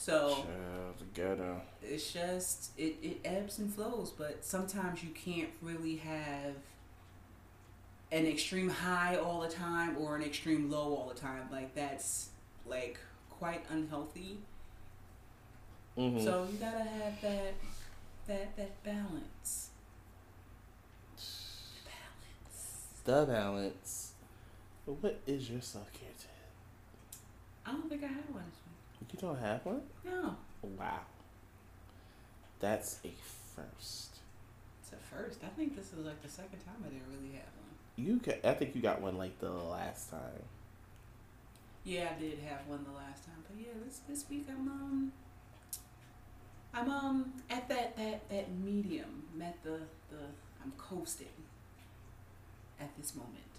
[0.00, 5.96] So Child, the it's just it, it ebbs and flows but sometimes you can't really
[5.96, 6.54] have
[8.10, 12.30] an extreme high all the time or an extreme low all the time like that's
[12.66, 12.98] like
[13.28, 14.38] quite unhealthy
[15.98, 16.24] Mhm.
[16.24, 17.52] so you gotta have that
[18.26, 19.68] that that balance
[21.84, 24.12] balance the balance.
[24.86, 26.30] But what is your self care tip?
[27.66, 28.50] i don't think i had one
[29.12, 29.82] You don't have one?
[30.04, 31.00] no Wow.
[32.60, 33.10] That's a
[33.56, 34.18] first.
[34.82, 37.52] it's a first i think this is like the second time i didn't really have
[37.64, 40.42] one You got, I think you got one like the last time.
[41.84, 45.12] Yeah, I did have one the last time, but yeah, this this week I'm um
[46.74, 49.24] I'm um at that that that medium.
[49.34, 49.80] I'm at the
[50.10, 50.22] the
[50.62, 51.36] I'm coasting
[52.78, 53.52] at this moment.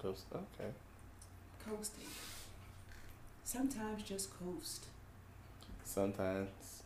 [0.00, 0.70] Cause okay.
[1.68, 2.06] Coasting.
[3.44, 4.86] Sometimes just coast.
[5.84, 6.82] Sometimes.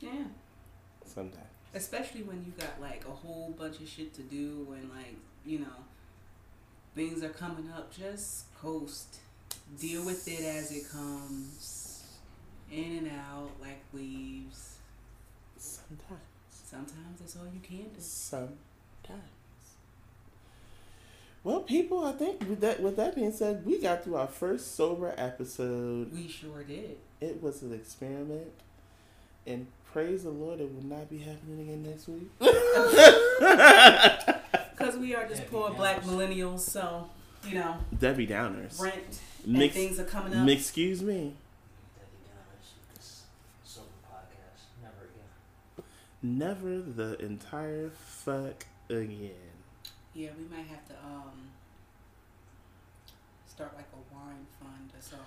[0.00, 0.24] Yeah.
[1.04, 1.44] Sometimes.
[1.74, 5.60] Especially when you got like a whole bunch of shit to do and like, you
[5.60, 5.84] know,
[6.94, 9.18] things are coming up, just coast.
[9.78, 12.04] Deal with it as it comes.
[12.72, 14.76] In and out like leaves.
[15.56, 16.20] Sometimes.
[16.50, 18.00] Sometimes that's all you can do.
[18.00, 18.58] Sometimes.
[21.44, 24.74] Well, people, I think with that with that being said, we got through our first
[24.74, 26.12] sober episode.
[26.12, 26.98] We sure did.
[27.20, 28.50] It was an experiment,
[29.46, 32.30] and praise the Lord, it will not be happening again next week.
[34.78, 35.76] Because we are just Yeah, poor yeah.
[35.76, 37.10] black millennials, so,
[37.44, 38.80] you know, Debbie Downers.
[38.80, 40.48] rent and Mix, things are coming up.
[40.48, 41.34] excuse me.
[41.96, 43.24] Daddy Downers, this
[43.64, 44.66] sober podcast.
[44.80, 45.28] Never again.
[46.38, 49.32] Never the entire fuck again.
[50.18, 51.30] Yeah, we might have to um
[53.46, 55.26] start like a wine fund or something.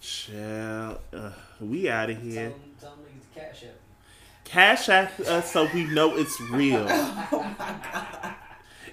[0.00, 2.48] Shall uh, we out of here?
[2.48, 3.74] Tell them, tell them niggas cash app.
[4.44, 6.86] Cash app us so we know it's real.
[6.88, 8.34] oh my god.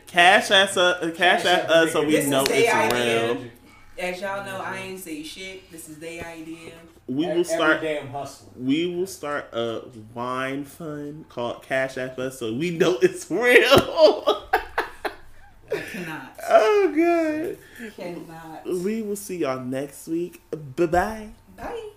[0.07, 3.33] Cash app, uh, cash app us so we This know it's idea.
[3.33, 3.43] real.
[3.97, 5.71] As y'all know, I ain't say shit.
[5.71, 6.73] This is their idea.
[7.07, 7.77] We will start.
[7.77, 8.65] Every day I'm hustling.
[8.65, 9.83] We will start a
[10.13, 14.47] wine fund called Cash App Us so we know it's real.
[15.71, 16.39] I cannot.
[16.49, 17.91] oh god.
[17.95, 18.65] Cannot.
[18.65, 20.41] We will see y'all next week.
[20.75, 21.29] Bye bye.
[21.55, 21.89] Bye.